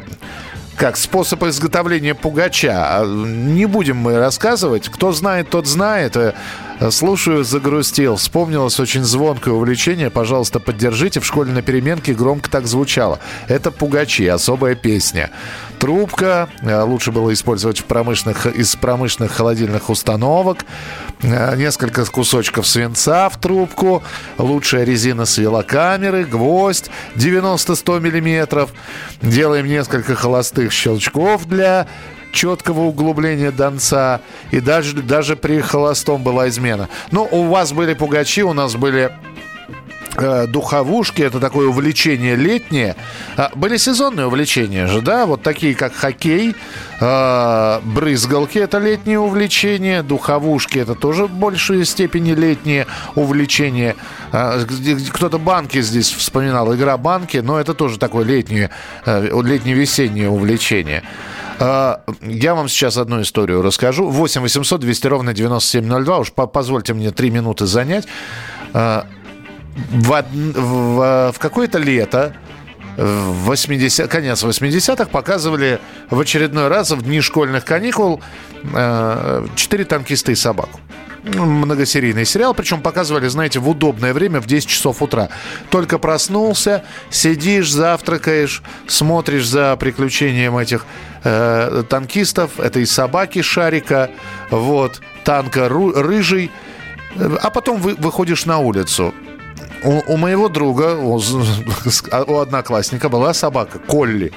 [0.76, 3.00] как способ изготовления пугача.
[3.00, 4.88] А, Не будем мы рассказывать.
[4.88, 6.16] Кто знает, тот знает.
[6.88, 8.16] Слушаю, загрустил.
[8.16, 10.08] Вспомнилось очень звонкое увлечение.
[10.08, 11.20] Пожалуйста, поддержите.
[11.20, 13.18] В школе на переменке громко так звучало.
[13.48, 15.30] Это пугачи, особая песня.
[15.78, 16.48] Трубка.
[16.62, 20.64] э, Лучше было использовать в промышленных, из промышленных холодильных установок.
[21.22, 24.02] Э, Несколько кусочков свинца в трубку.
[24.38, 26.24] Лучшая резина с велокамеры.
[26.24, 28.70] Гвоздь 90-100 миллиметров.
[29.20, 31.86] Делаем несколько холостых щелчков для
[32.32, 34.20] четкого углубления донца.
[34.50, 36.88] И даже, даже при холостом была измена.
[37.10, 39.12] Ну, у вас были пугачи, у нас были
[40.46, 42.96] духовушки, это такое увлечение летнее.
[43.36, 46.54] А, были сезонные увлечения же, да, вот такие как хоккей,
[47.00, 53.96] э, брызгалки это летнее увлечение, духовушки это тоже в большей степени летнее увлечение.
[54.32, 54.60] А,
[55.12, 58.70] Кто-то банки здесь вспоминал, игра банки, но это тоже такое летнее,
[59.06, 61.02] э, летнее-весеннее увлечение.
[61.58, 64.08] А, Я вам сейчас одну историю расскажу.
[64.08, 66.18] 8 800 200 ровно 9702.
[66.18, 68.06] Уж по- позвольте мне три минуты занять.
[69.90, 72.34] В, в- в какое-то лето,
[72.96, 75.78] в 80, конец 80-х, показывали
[76.10, 78.20] в очередной раз в дни школьных каникул
[78.74, 80.80] э, «Четыре танкиста и собаку».
[81.22, 85.28] Многосерийный сериал, причем показывали, знаете, в удобное время, в 10 часов утра.
[85.68, 90.86] Только проснулся, сидишь, завтракаешь, смотришь за приключением этих
[91.24, 94.10] э, танкистов, этой собаки Шарика,
[94.50, 96.50] вот, танка ру- рыжий,
[97.16, 99.12] Э, а потом вы, выходишь на улицу.
[99.82, 101.34] У, у моего друга, у, з-
[102.26, 104.32] у одноклассника была собака Колли.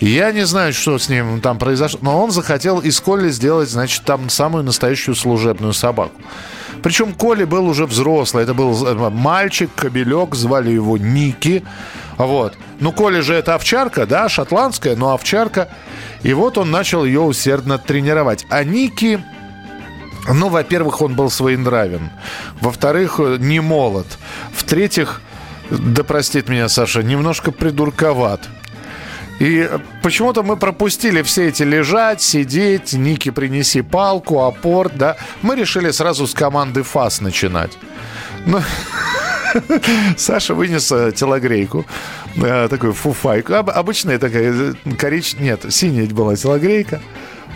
[0.00, 4.04] Я не знаю, что с ним там произошло, но он захотел из Колли сделать, значит,
[4.04, 6.20] там самую настоящую служебную собаку.
[6.82, 8.42] Причем Колли был уже взрослый.
[8.42, 11.62] Это был э, мальчик, кобелек, звали его Ники.
[12.18, 12.54] Вот.
[12.80, 15.68] Ну, Колли же это овчарка, да, шотландская, но овчарка.
[16.22, 18.46] И вот он начал ее усердно тренировать.
[18.50, 19.22] А Ники...
[20.28, 22.10] Ну, во-первых, он был своенравен.
[22.60, 24.06] Во-вторых, э, не молод.
[24.54, 25.20] В-третьих,
[25.70, 28.48] да простит меня Саша, немножко придурковат.
[29.40, 35.16] И э, почему-то мы пропустили все эти лежать, сидеть, Ники, принеси палку, опорт, да.
[35.42, 37.72] Мы решили сразу с команды ФАС начинать.
[38.46, 38.60] Ну,
[40.16, 41.84] Саша вынес э, телогрейку,
[42.70, 43.54] такую фуфайку.
[43.54, 45.34] Об- обычная такая, корич...
[45.34, 47.00] нет, синяя была телогрейка.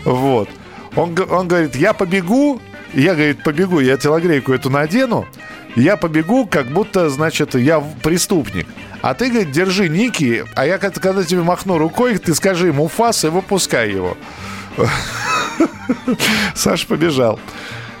[0.03, 0.49] Вот.
[0.97, 2.59] Он, он говорит, я побегу,
[2.93, 5.27] я, говорит, побегу, я телогрейку эту надену,
[5.75, 8.67] я побегу, как будто, значит, я преступник.
[9.01, 13.23] А ты, говорит, держи Ники, а я когда тебе махну рукой, ты скажи ему фас
[13.23, 14.17] и выпускай его.
[16.55, 17.39] Саша побежал.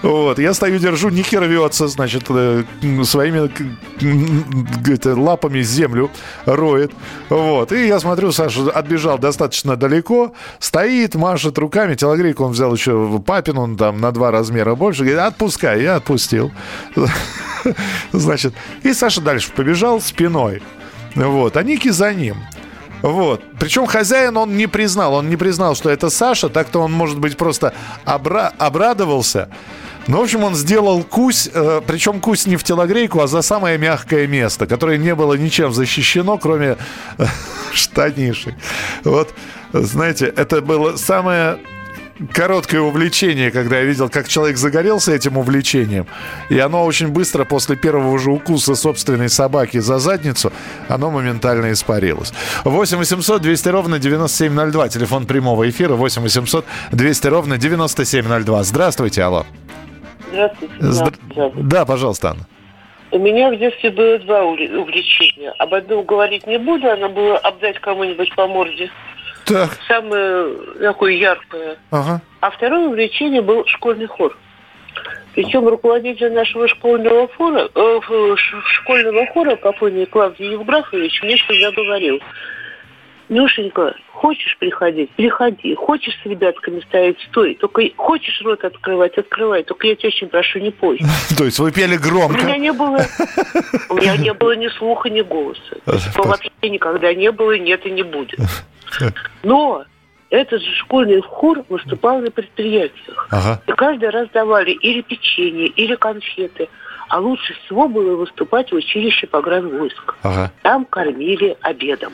[0.01, 2.63] Вот, я стою, держу, Ники рвется, значит, э,
[3.03, 3.49] своими
[5.19, 6.11] лапами землю
[6.45, 6.91] роет.
[7.29, 13.19] Вот, и я смотрю, Саша отбежал достаточно далеко, стоит, машет руками, телогрейку он взял еще
[13.25, 16.51] папину, он там на два размера больше, говорит, отпускай, я отпустил.
[18.11, 20.61] Значит, и Саша дальше побежал спиной.
[21.15, 22.37] Вот, а Ники за ним.
[23.01, 23.43] Вот.
[23.59, 25.13] Причем хозяин он не признал.
[25.15, 26.49] Он не признал, что это Саша.
[26.49, 27.73] Так-то он, может быть, просто
[28.05, 29.49] обра- обрадовался.
[30.07, 33.77] Ну, в общем, он сделал кусь, э, причем кусь не в телогрейку, а за самое
[33.77, 36.77] мягкое место, которое не было ничем защищено, кроме
[37.73, 38.55] штанишек.
[39.03, 39.33] Вот,
[39.73, 41.59] знаете, это было самое
[42.33, 46.07] короткое увлечение, когда я видел, как человек загорелся этим увлечением.
[46.49, 50.51] И оно очень быстро после первого же укуса собственной собаки за задницу,
[50.87, 52.33] оно моментально испарилось.
[52.63, 54.89] 8 800 200 ровно 9702.
[54.89, 58.63] Телефон прямого эфира 8 800 200 ровно 9702.
[58.63, 59.45] Здравствуйте, алло.
[60.37, 60.73] Здравствуйте.
[60.79, 61.51] Здра-.
[61.55, 62.45] Да, пожалуйста, Анна.
[63.11, 65.51] У меня в детстве было два увле- увлечения.
[65.59, 68.91] Об одном говорить не буду, оно было обдать кому-нибудь по морде.
[69.45, 69.69] Так.
[69.87, 71.77] Самое такое яркое.
[71.89, 72.21] Ага.
[72.41, 74.37] А второе увлечение был школьный хор.
[75.35, 77.99] Причем руководитель нашего школьного хора, э,
[78.35, 82.19] школьного хора, покойный Клавдий Евграфович, мне всегда говорил,
[83.29, 85.09] Нюшенька, хочешь приходить?
[85.11, 85.75] Приходи.
[85.75, 87.17] Хочешь с ребятками стоять?
[87.29, 87.55] Стой.
[87.55, 89.17] Только хочешь рот открывать?
[89.17, 89.63] Открывай.
[89.63, 90.99] Только я тебя очень прошу, не пой.
[91.37, 92.37] То есть вы пели У громко.
[92.41, 92.99] меня не было,
[93.89, 95.61] у меня не было ни слуха, ни голоса.
[95.85, 98.39] Вообще никогда не было, нет и не будет.
[99.43, 99.83] Но
[100.29, 103.27] этот же школьный хор выступал на предприятиях.
[103.29, 103.61] Ага.
[103.67, 106.69] И каждый раз давали или печенье, или конфеты.
[107.09, 110.15] А лучше всего было выступать в училище погранвойск.
[110.23, 110.51] Ага.
[110.61, 112.11] Там кормили обедом.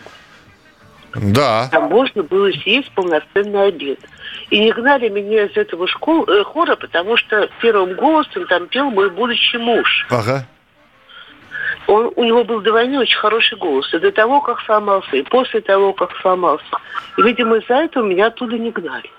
[1.15, 1.69] Да.
[1.71, 3.99] Там можно было съесть полноценный обед.
[4.49, 8.89] И не гнали меня из этого школ, э, хора, потому что первым голосом там пел
[8.89, 10.07] мой будущий муж.
[10.09, 10.45] Ага.
[11.87, 13.93] Он, у него был до войны очень хороший голос.
[13.93, 16.65] И до того, как сломался, и после того, как сломался.
[17.17, 19.09] И, видимо, из-за этого меня оттуда не гнали.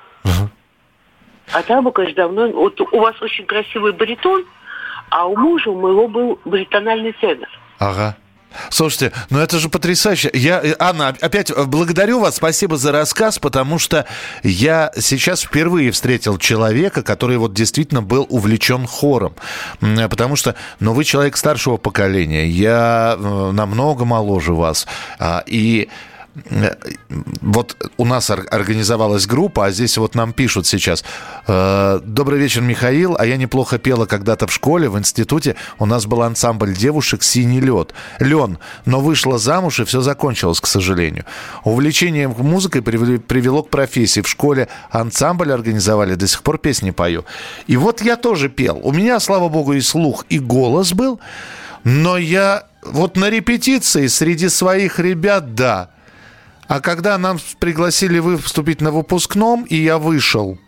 [1.53, 2.49] А там, конечно, давно...
[2.49, 4.45] Вот у вас очень красивый баритон,
[5.11, 7.49] а у мужа у моего был баритональный тенор.
[7.79, 8.17] Ага.
[8.71, 10.31] Слушайте, ну это же потрясающе.
[10.33, 14.07] Я, э, Анна, опять благодарю вас, спасибо за рассказ, потому что
[14.43, 19.35] я сейчас впервые встретил человека, который вот действительно был увлечен хором.
[19.81, 24.87] М, Потому что, ну, вы человек старшего поколения, я э, намного моложе вас.
[25.19, 26.14] А, И э,
[27.41, 31.05] вот у нас ор- организовалась группа, а здесь вот нам пишут сейчас.
[31.47, 33.17] э, Добрый вечер, Михаил.
[33.19, 35.57] А я неплохо пела когда-то в школе, в институте.
[35.79, 37.95] У нас был ансамбль девушек «Синий лед».
[38.19, 41.25] Лен, но вышла замуж, и все закончилось, к сожалению.
[41.65, 44.21] Увлечение музыкой привело к профессии.
[44.21, 47.25] В школе ансамбль организовали, до сих пор песни пою.
[47.67, 48.81] И вот я тоже пел.
[48.83, 51.21] У меня, слава богу, и слух, и голос был.
[51.85, 55.91] Но я вот на репетиции среди своих ребят, да,
[56.69, 60.59] а когда нам пригласили выступить на выпускном, и я вышел,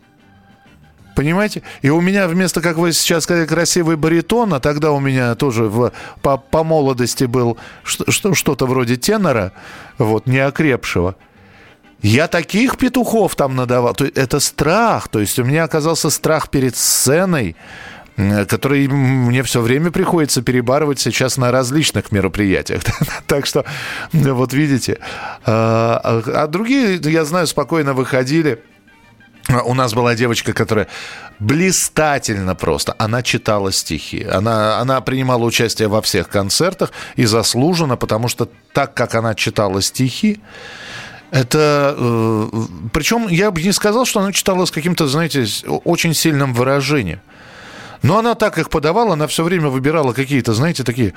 [1.15, 1.63] понимаете?
[1.83, 5.65] И у меня вместо, как вы сейчас сказали, красивый баритон, а тогда у меня тоже
[5.65, 9.53] в, по, по молодости был что- что- что-то вроде тенора,
[9.99, 11.17] вот, неокрепшего.
[12.03, 13.97] Я таких петухов там надавал.
[14.15, 15.09] Это страх.
[15.09, 17.57] То есть у меня оказался страх перед сценой,
[18.17, 22.83] который мне все время приходится перебарывать сейчас на различных мероприятиях.
[23.27, 23.65] Так что,
[24.13, 24.99] э, вот видите.
[25.45, 28.63] А а другие, я знаю, спокойно выходили.
[29.65, 30.89] У нас была девочка, которая
[31.39, 32.95] блистательно просто.
[32.99, 34.25] Она читала стихи.
[34.25, 39.83] Она, она принимала участие во всех концертах и заслуженно, потому что так, как она читала
[39.83, 40.41] стихи,
[41.31, 41.95] это...
[41.97, 42.49] э,
[42.93, 45.47] причем я бы не сказал, что она читала с каким-то, знаете,
[45.85, 47.21] очень сильным выражением.
[48.03, 51.15] Но она так их подавала, она все время выбирала какие-то, знаете, такие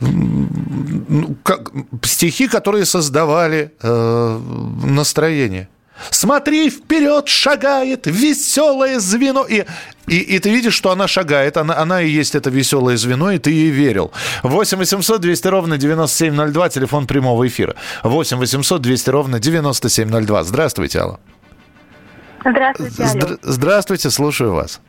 [0.00, 1.70] ну, как,
[2.02, 4.40] стихи, которые создавали э,
[4.84, 5.68] настроение.
[6.10, 9.44] Смотри, вперед шагает веселое звено.
[9.44, 9.64] И,
[10.06, 13.38] и, и ты видишь, что она шагает, она, она и есть это веселое звено, и
[13.38, 14.12] ты ей верил.
[14.44, 17.74] 8 800 200 ровно 9702, телефон прямого эфира.
[18.04, 20.44] 8 800 200 ровно 9702.
[20.44, 21.20] Здравствуйте, Алла.
[22.44, 23.12] Здравствуйте, алло.
[23.12, 24.80] Здра- Здравствуйте, слушаю вас.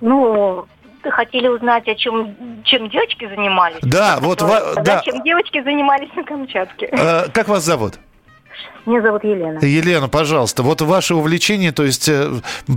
[0.00, 0.66] Ну,
[1.02, 3.78] хотели узнать, о чем, чем девочки занимались?
[3.82, 5.02] Да, вот, ва- Тогда да.
[5.02, 6.86] чем девочки занимались на Камчатке?
[6.92, 7.94] Э, как вас зовут?
[8.86, 9.58] Меня зовут Елена.
[9.62, 12.28] Елена, пожалуйста, вот ваше увлечение, то есть э,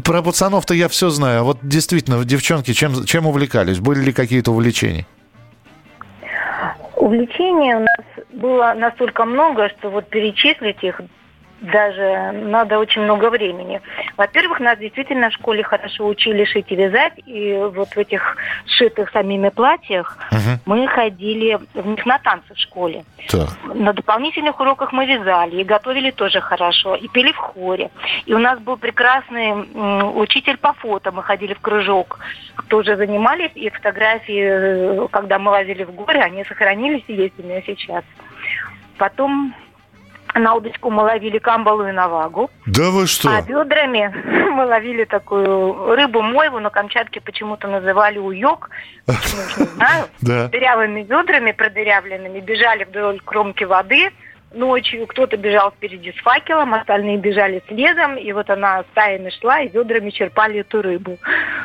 [0.04, 3.80] про пацанов-то я все знаю, а вот действительно, девчонки, чем, чем увлекались?
[3.80, 5.06] Были ли какие-то увлечения?
[6.96, 11.02] Увлечений у нас было настолько много, что вот перечислить их
[11.64, 13.82] даже надо очень много времени.
[14.18, 19.10] Во-первых, нас действительно в школе хорошо учили шить и вязать, и вот в этих сшитых
[19.12, 20.18] самими платьях
[20.66, 23.06] мы ходили в них на танцы в школе.
[23.30, 23.50] Так.
[23.74, 27.90] На дополнительных уроках мы вязали и готовили тоже хорошо, и пели в хоре.
[28.26, 29.54] И у нас был прекрасный
[30.16, 32.20] учитель по фото, мы ходили в кружок,
[32.68, 37.44] тоже занимались, и фотографии, э, когда мы лазили в горы, они сохранились и есть у
[37.44, 38.04] меня сейчас.
[38.98, 39.56] Потом
[40.40, 42.50] на удочку мы ловили камбалу и навагу.
[42.66, 43.30] Да вы что?
[43.30, 44.12] А бедрами
[44.52, 48.70] мы ловили такую рыбу мойву, на Камчатке почему-то называли уёк.
[49.06, 50.06] Почему, уж не знаю.
[50.22, 50.48] Да.
[50.48, 54.12] С дырявыми бедрами, продырявленными, бежали вдоль кромки воды.
[54.54, 59.68] Ночью кто-то бежал впереди с факелом, остальные бежали следом, и вот она стаями шла, и
[59.68, 61.18] бедрами черпали эту рыбу.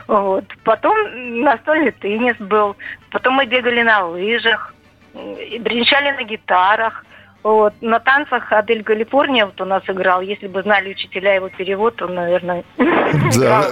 [0.07, 0.45] Вот.
[0.65, 0.97] Потом
[1.43, 2.77] настольный теннис был,
[3.11, 4.73] потом мы бегали на лыжах,
[5.15, 7.05] и бренчали на гитарах.
[7.43, 7.73] Вот.
[7.81, 10.21] На танцах Адель Калифорния вот у нас играл.
[10.21, 12.65] Если бы знали учителя его перевод, он, наверное,
[13.39, 13.71] Да,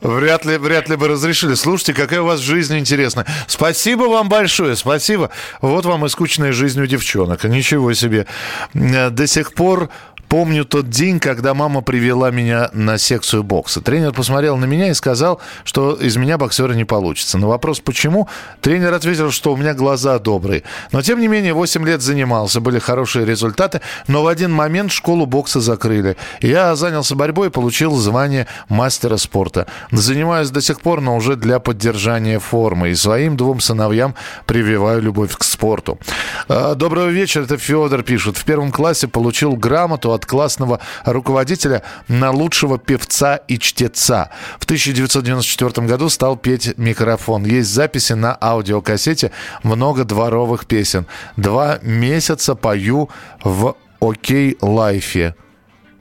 [0.00, 1.54] вряд ли, вряд ли бы разрешили.
[1.54, 3.26] Слушайте, какая у вас жизнь интересная.
[3.46, 5.30] Спасибо вам большое, спасибо.
[5.60, 7.44] Вот вам и скучная жизнь у девчонок.
[7.44, 8.26] Ничего себе.
[8.74, 9.88] Э, До сих пор
[10.28, 13.80] помню тот день, когда мама привела меня на секцию бокса.
[13.80, 17.38] Тренер посмотрел на меня и сказал, что из меня боксера не получится.
[17.38, 18.28] На вопрос, почему,
[18.60, 20.62] тренер ответил, что у меня глаза добрые.
[20.92, 25.26] Но, тем не менее, 8 лет занимался, были хорошие результаты, но в один момент школу
[25.26, 26.16] бокса закрыли.
[26.40, 29.66] Я занялся борьбой и получил звание мастера спорта.
[29.90, 32.90] Занимаюсь до сих пор, но уже для поддержания формы.
[32.90, 34.14] И своим двум сыновьям
[34.46, 35.98] прививаю любовь к спорту.
[36.48, 38.36] А, Доброго вечера, это Федор пишет.
[38.36, 44.30] В первом классе получил грамоту от классного руководителя на лучшего певца и чтеца.
[44.58, 47.44] В 1994 году стал петь микрофон.
[47.44, 49.30] Есть записи на аудиокассете
[49.62, 51.06] много дворовых песен.
[51.36, 53.08] Два месяца пою
[53.44, 55.34] в «OK Live» е.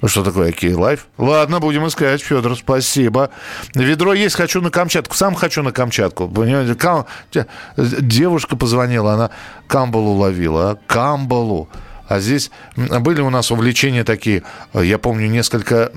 [0.02, 1.08] Ну, что такое OK Live?
[1.18, 3.30] Ладно, будем искать, Федор, спасибо.
[3.74, 5.16] Ведро есть, хочу на Камчатку.
[5.16, 6.32] Сам хочу на Камчатку.
[6.78, 7.06] Кам...
[7.78, 9.32] Девушка позвонила, она
[9.68, 10.72] Камбалу ловила.
[10.72, 10.78] а?
[10.86, 11.70] Камбалу.
[12.08, 14.44] А здесь были у нас увлечения такие.
[14.74, 15.92] Я помню, несколько...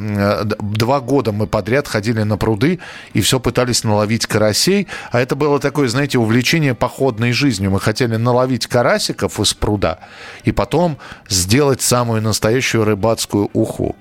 [0.59, 2.81] Два года мы подряд ходили на пруды
[3.13, 4.89] и все пытались наловить карасей.
[5.11, 7.71] А это было такое, знаете, увлечение походной жизнью.
[7.71, 9.99] Мы хотели наловить карасиков из пруда
[10.45, 10.99] и потом
[11.29, 13.97] сделать самую настоящую рыбацкую уху.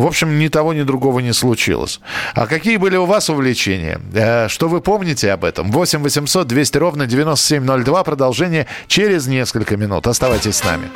[0.00, 2.00] В общем, ни того, ни другого не случилось.
[2.34, 4.00] А какие были у вас увлечения?
[4.14, 5.70] Э, Что вы помните об этом?
[5.70, 8.02] 8 800 200 ровно 9702.
[8.04, 10.06] Продолжение через несколько минут.
[10.06, 10.88] Оставайтесь с нами.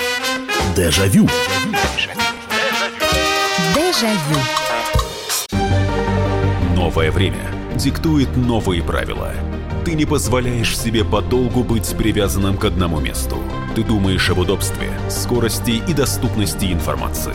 [0.74, 1.28] Дежавю.
[3.74, 4.40] Дежавю.
[6.74, 9.32] Новое время диктует новые правила.
[9.84, 13.36] Ты не позволяешь себе подолгу быть привязанным к одному месту.
[13.74, 17.34] Ты думаешь об удобстве, скорости и доступности информации.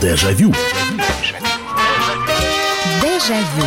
[0.00, 0.52] Дежавю.
[3.00, 3.66] Дежавю.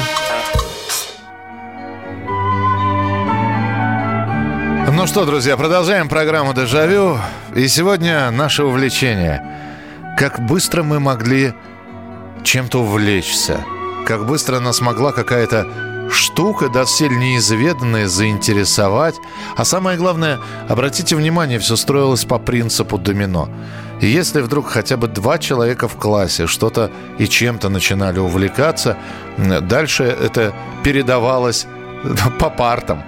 [4.92, 7.18] Ну что, друзья, продолжаем программу «Дежавю».
[7.56, 9.44] И сегодня наше увлечение.
[10.18, 11.54] Как быстро мы могли
[12.44, 13.62] чем-то увлечься.
[14.06, 19.16] Как быстро нас могла какая-то штука, досель неизведанная, заинтересовать.
[19.56, 23.50] А самое главное, обратите внимание, все строилось по принципу домино.
[24.02, 28.98] И если вдруг хотя бы два человека в классе что-то и чем-то начинали увлекаться,
[29.38, 31.68] дальше это передавалось
[32.40, 33.04] по партам.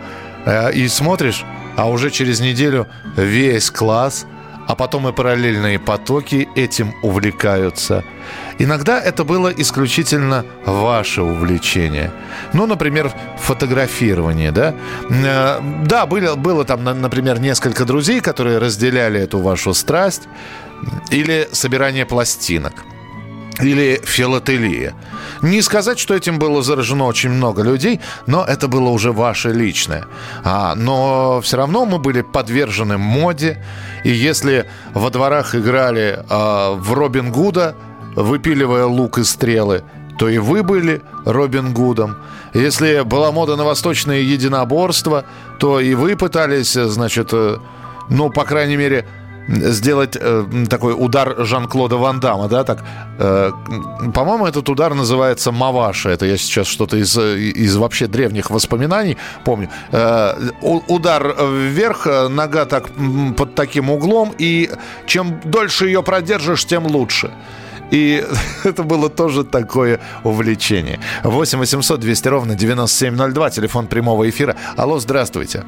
[0.46, 1.46] Э, И смотришь,
[1.78, 4.26] а уже через неделю весь класс,
[4.68, 8.04] а потом и параллельные потоки этим увлекаются.
[8.64, 12.12] Иногда это было исключительно ваше увлечение.
[12.53, 14.74] Ну, например, фотографирование, да?
[15.09, 20.28] Э, Да, было, было там, на- например, несколько друзей, которые разделяли эту вашу страсть.
[21.12, 22.74] Или собирание пластинок
[23.64, 24.93] или филателия.
[25.41, 30.05] Не сказать, что этим было заражено очень много людей, но это было уже ваше личное.
[30.43, 33.64] А, но все равно мы были подвержены моде,
[34.03, 37.76] и если во дворах играли а, в Робин Гуда,
[38.16, 39.84] выпиливая лук и стрелы,
[40.18, 42.18] то и вы были Робин Гудом.
[42.53, 45.26] Если была мода на восточное единоборство,
[45.59, 47.57] то и вы пытались, значит, э,
[48.09, 49.05] ну, по крайней мере,
[49.47, 52.84] сделать э, такой удар Жан-Клода Ван Дамма, да, так.
[53.18, 53.51] э,
[54.14, 56.09] по-моему, этот удар называется Маваша.
[56.09, 59.70] Это я сейчас что-то из, э, из вообще древних воспоминаний помню.
[59.91, 62.89] Э, удар вверх, э, нога так
[63.38, 64.70] под таким углом, и
[65.05, 67.32] чем дольше ее продержишь, тем лучше.
[67.92, 68.24] И
[68.64, 71.00] это было тоже такое увлечение.
[71.24, 74.56] 8 800 200 ровно 9702, телефон прямого эфира.
[74.78, 75.64] Алло, здравствуйте.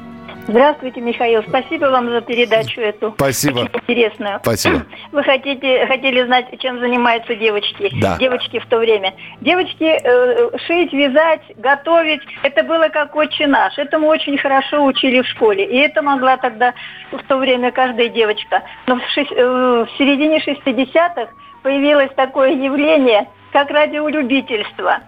[0.46, 1.42] Здравствуйте, Михаил.
[1.48, 3.12] Спасибо вам за передачу эту.
[3.16, 3.60] Спасибо.
[3.60, 4.40] Очень интересную.
[4.42, 4.84] Спасибо.
[5.12, 7.90] Вы хотите, хотели знать, чем занимаются девочки?
[7.98, 8.18] Да.
[8.18, 9.14] Девочки в то время.
[9.40, 12.20] Девочки э, шить, вязать, готовить.
[12.42, 13.78] Это было как отче наш.
[13.78, 15.64] Этому очень хорошо учили в школе.
[15.64, 16.74] И это могла тогда
[17.10, 18.62] в то время каждая девочка.
[18.86, 19.42] Но в, шесть- э,
[19.86, 21.28] в середине 60-х
[21.64, 25.00] появилось такое явление, как радиолюбительство.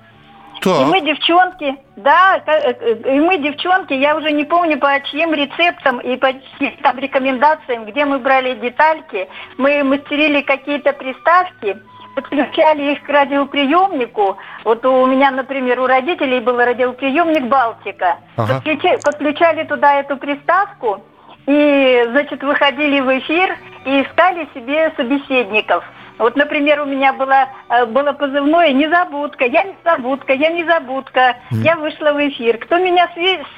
[0.65, 5.35] И мы, девчонки, да, э, э, и мы, девчонки, я уже не помню по чьим
[5.35, 9.29] рецептам и по чьим там рекомендациям, где мы брали детальки,
[9.59, 11.77] мы мастерили какие-то приставки,
[12.17, 14.39] подключали их к радиоприемнику.
[14.65, 18.17] Вот у меня, например, у родителей был радиоприемник «Балтика».
[18.37, 18.63] Ага.
[18.65, 21.05] Подключи- подключали туда эту приставку
[21.47, 25.85] и, значит, выходили в эфир и искали себе собеседников.
[26.19, 32.12] Вот, например, у меня была, э, было позывное «Незабудка», «Я незабудка», «Я незабудка», «Я вышла
[32.12, 32.57] в эфир».
[32.59, 33.09] Кто меня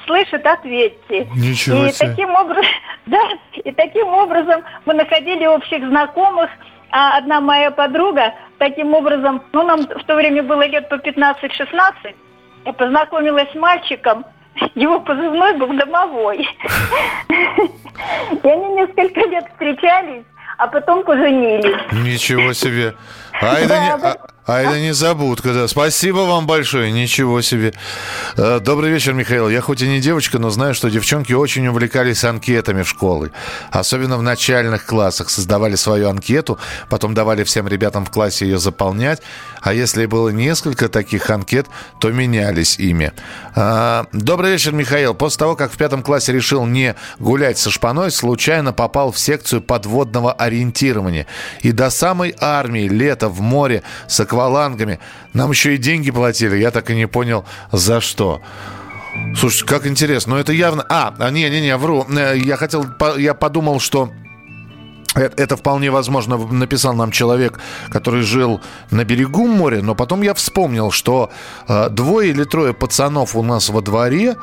[0.05, 1.27] слышит, ответьте.
[1.35, 2.09] Ничего и себе.
[2.09, 2.65] таким образом,
[3.05, 3.21] да,
[3.53, 6.49] и таким образом мы находили общих знакомых.
[6.91, 12.15] А одна моя подруга, таким образом, ну, нам в то время было лет по 15-16,
[12.65, 14.25] я познакомилась с мальчиком,
[14.75, 16.39] его позывной был домовой.
[18.43, 20.23] И они несколько лет встречались,
[20.59, 21.73] а потом поженились.
[21.93, 22.93] Ничего себе.
[23.41, 25.67] А это, не, а, а это незабудка, да.
[25.69, 27.73] Спасибо вам большое, ничего себе.
[28.35, 29.47] Э, Добрый вечер, Михаил.
[29.47, 33.31] Я хоть и не девочка, но знаю, что девчонки очень увлекались анкетами в школы.
[33.71, 35.29] Особенно в начальных классах.
[35.29, 39.21] Создавали свою анкету, потом давали всем ребятам в классе ее заполнять.
[39.61, 41.67] А если было несколько таких анкет,
[41.99, 43.11] то менялись ими.
[43.55, 45.13] А, Добрый вечер, Михаил.
[45.13, 49.61] После того, как в пятом классе решил не гулять со шпаной, случайно попал в секцию
[49.61, 51.25] подводного ориентирования.
[51.61, 54.99] И до самой армии лето в море с аквалангами.
[55.33, 56.57] Нам еще и деньги платили.
[56.57, 58.41] Я так и не понял, за что.
[59.35, 60.35] Слушай, как интересно.
[60.35, 60.85] Но это явно...
[60.89, 62.05] А, не-не-не, вру.
[62.09, 62.85] Э, Я хотел...
[63.17, 64.11] Я подумал, что...
[65.15, 70.91] Это вполне возможно написал нам человек, который жил на берегу моря, но потом я вспомнил,
[70.91, 71.31] что
[71.67, 74.35] э, двое или трое пацанов у нас во дворе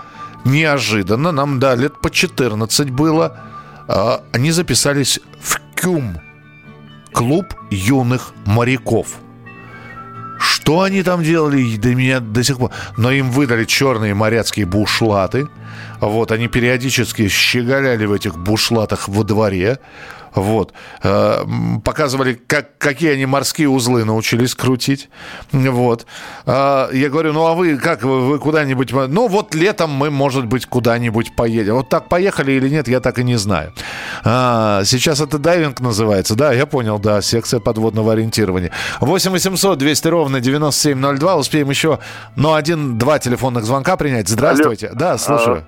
[0.44, 3.38] неожиданно, нам да, лет по 14 было,
[3.88, 6.18] э, они записались в КЮМ,
[7.12, 9.06] клуб юных моряков.
[10.38, 12.70] Что они там делали, до меня до сих пор...
[12.96, 15.48] Но им выдали черные моряцкие бушлаты.
[16.00, 19.78] Вот, они периодически щеголяли в этих бушлатах во дворе.
[20.36, 20.72] Вот.
[21.02, 21.44] Э,
[21.84, 25.08] Показывали, как, какие они морские узлы научились крутить.
[25.50, 26.06] Вот.
[26.46, 28.92] Э, Я говорю, ну а вы как, вы, куда-нибудь...
[28.92, 31.74] Ну вот летом мы, может быть, куда-нибудь поедем.
[31.76, 33.72] Вот так поехали или нет, я так и не знаю.
[34.24, 36.34] А, Сейчас это дайвинг называется.
[36.36, 38.70] Да, я понял, да, секция подводного ориентирования.
[39.00, 41.36] 8 800 200 ровно 9702.
[41.36, 41.98] Успеем еще,
[42.36, 44.28] ну, один-два телефонных звонка принять.
[44.28, 44.90] Здравствуйте.
[44.94, 45.66] Да, слушаю.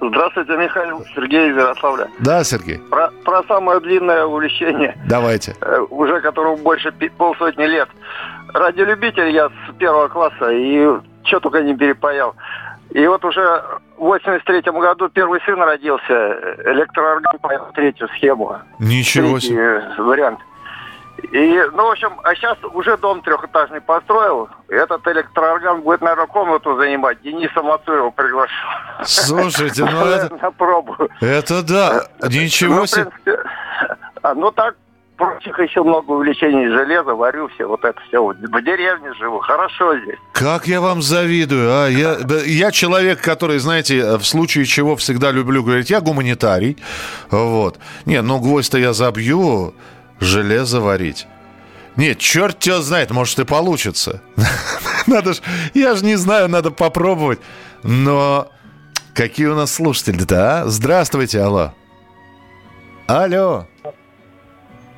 [0.00, 2.08] Здравствуйте, Михаил Сергей из Ярославля.
[2.20, 2.78] Да, Сергей.
[2.90, 5.54] Про, про самое длинное увлечение, Давайте.
[5.60, 7.88] э, уже которому больше полсотни лет.
[8.54, 10.88] Радиолюбитель я с первого класса и
[11.24, 12.34] что только не перепаял.
[12.90, 13.62] И вот уже
[13.98, 18.56] в 83 году первый сын родился, э, электроорган понял третью схему.
[18.78, 19.82] Ничего себе.
[19.96, 20.38] э, вариант.
[21.32, 24.48] И, ну, в общем, а сейчас уже дом трехэтажный построил.
[24.68, 27.20] Этот электроорган будет, наверное, комнату занимать.
[27.22, 28.70] Дениса Мацуева приглашал.
[29.04, 30.34] Слушайте, ну это...
[30.36, 30.96] На пробу.
[31.20, 33.08] Это да, ничего Ну, себе.
[34.22, 34.76] а, ну так,
[35.16, 36.68] прочих еще много увлечений.
[36.68, 38.22] Железо, варю все, вот это все.
[38.22, 40.18] В деревне живу, хорошо здесь.
[40.32, 41.88] Как я вам завидую, а?
[41.88, 46.76] Я, да, я человек, который, знаете, в случае чего всегда люблю говорить, я гуманитарий,
[47.30, 47.78] вот.
[48.04, 49.74] Не, ну гвоздь-то я забью,
[50.20, 51.26] железо варить.
[51.96, 54.20] Нет, черт тебя знает, может и получится.
[55.06, 55.38] Надо ж,
[55.74, 57.38] я же не знаю, надо попробовать.
[57.82, 58.50] Но
[59.14, 60.66] какие у нас слушатели-то, а?
[60.66, 61.72] Здравствуйте, алло.
[63.06, 63.66] Алло.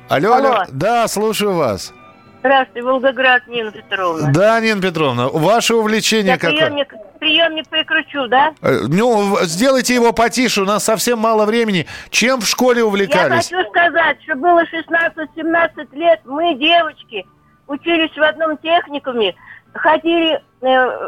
[0.09, 0.51] Алло, алло.
[0.53, 0.65] Алло.
[0.71, 1.93] Да, слушаю вас.
[2.39, 4.31] Здравствуйте, Волгоград, Нина Петровна.
[4.31, 6.57] Да, Нина Петровна, ваше увлечение Я какое?
[6.57, 8.53] приемник, приемник прикручу, да?
[8.61, 11.85] Э, Ну, сделайте его потише, у нас совсем мало времени.
[12.09, 13.49] Чем в школе Я увлекались?
[13.49, 17.25] хочу сказать, что было 16-17 лет, мы, девочки,
[17.67, 19.35] учились в одном техникуме,
[19.73, 20.39] ходили э,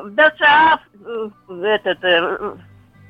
[0.03, 2.55] в ДОСААФ, э, в этот, э,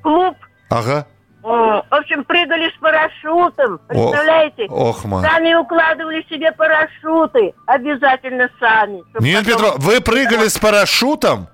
[0.03, 0.37] клуб,
[0.69, 1.07] Ага.
[1.43, 4.67] В общем, прыгали с парашютом, представляете?
[4.69, 5.21] ох, ма.
[5.21, 9.01] Сами укладывали себе парашюты, обязательно сами.
[9.19, 11.47] Нина потом- Петровна, вы прыгали с парашютом?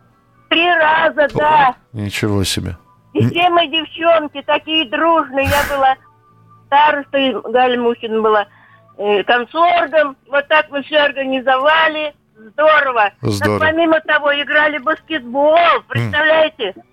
[0.50, 1.76] Три раза, да.
[1.94, 2.78] Ничего себе.
[3.14, 5.48] И все мы девчонки такие дружные.
[5.48, 5.96] Я была
[6.68, 8.46] старостой, Галя Мухина была
[8.98, 10.18] э, комсоргом.
[10.30, 12.14] Вот так мы все организовали.
[12.36, 13.12] Здорово.
[13.22, 13.60] Здорово.
[13.60, 15.58] Так, помимо того, играли в баскетбол.
[15.88, 16.74] Представляете?
[16.76, 16.84] Ну,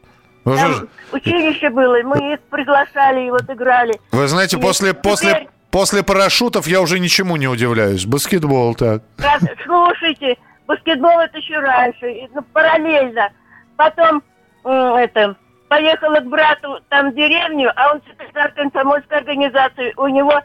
[0.44, 3.98] Там ж, училище было, и мы их приглашали и вот играли.
[4.12, 8.04] Вы знаете, И после, теперь- после, после парашютов я уже ничему не удивляюсь.
[8.06, 9.02] Баскетбол, так.
[9.18, 10.36] Раз- слушайте,
[10.66, 13.30] баскетбол это еще раньше, ну, параллельно.
[13.76, 14.22] Потом
[14.64, 15.36] это
[15.68, 19.92] поехала к брату там в деревню, а он секретарь комсомольской организации.
[19.96, 20.40] У него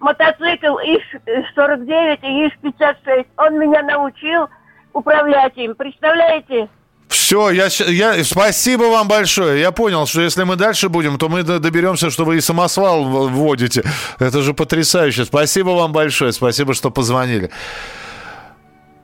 [0.00, 3.26] мотоцикл ИШ-49 и ИШ-56.
[3.36, 4.48] Он меня научил
[4.92, 5.74] управлять им.
[5.74, 6.68] Представляете?
[7.12, 9.60] Все, я, я, спасибо вам большое.
[9.60, 13.84] Я понял, что если мы дальше будем, то мы доберемся, что вы и самосвал вводите.
[14.18, 15.26] Это же потрясающе.
[15.26, 16.32] Спасибо вам большое.
[16.32, 17.50] Спасибо, что позвонили.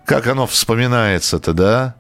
[0.06, 1.94] Как оно вспоминается-то, да?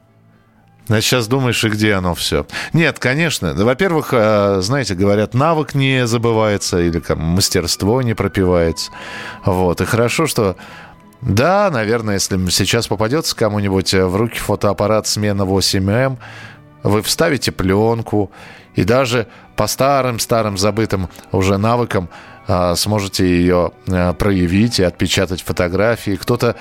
[0.88, 2.46] А сейчас думаешь, и где оно все?
[2.72, 3.52] Нет, конечно.
[3.52, 8.90] Во-первых, э, знаете, говорят, навык не забывается или как, мастерство не пропивается.
[9.44, 9.82] Вот.
[9.82, 10.56] И хорошо, что
[11.20, 16.18] да, наверное, если сейчас попадется кому-нибудь э, в руки фотоаппарат смена 8М,
[16.82, 18.30] вы вставите пленку
[18.74, 22.08] и даже по старым-старым забытым уже навыкам
[22.46, 26.12] а, сможете ее а, проявить и отпечатать фотографии.
[26.12, 26.54] Кто-то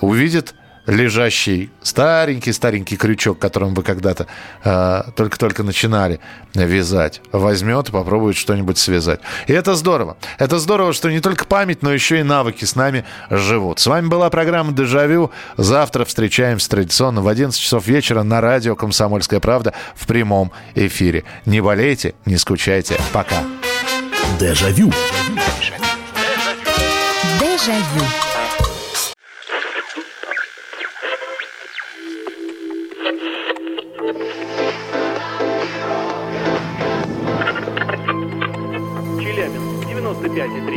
[0.00, 0.54] увидит
[0.86, 4.26] лежащий старенький-старенький крючок, которым вы когда-то
[4.64, 6.20] э, только-только начинали
[6.54, 9.20] вязать, возьмет и попробует что-нибудь связать.
[9.46, 10.16] И это здорово.
[10.38, 13.78] Это здорово, что не только память, но еще и навыки с нами живут.
[13.78, 15.30] С вами была программа «Дежавю».
[15.56, 21.24] Завтра встречаемся традиционно в 11 часов вечера на радио «Комсомольская правда» в прямом эфире.
[21.46, 22.96] Не болейте, не скучайте.
[23.12, 23.42] Пока.
[24.38, 24.92] Дежавю.
[27.40, 27.82] Дежавю.
[27.82, 28.21] Челябинск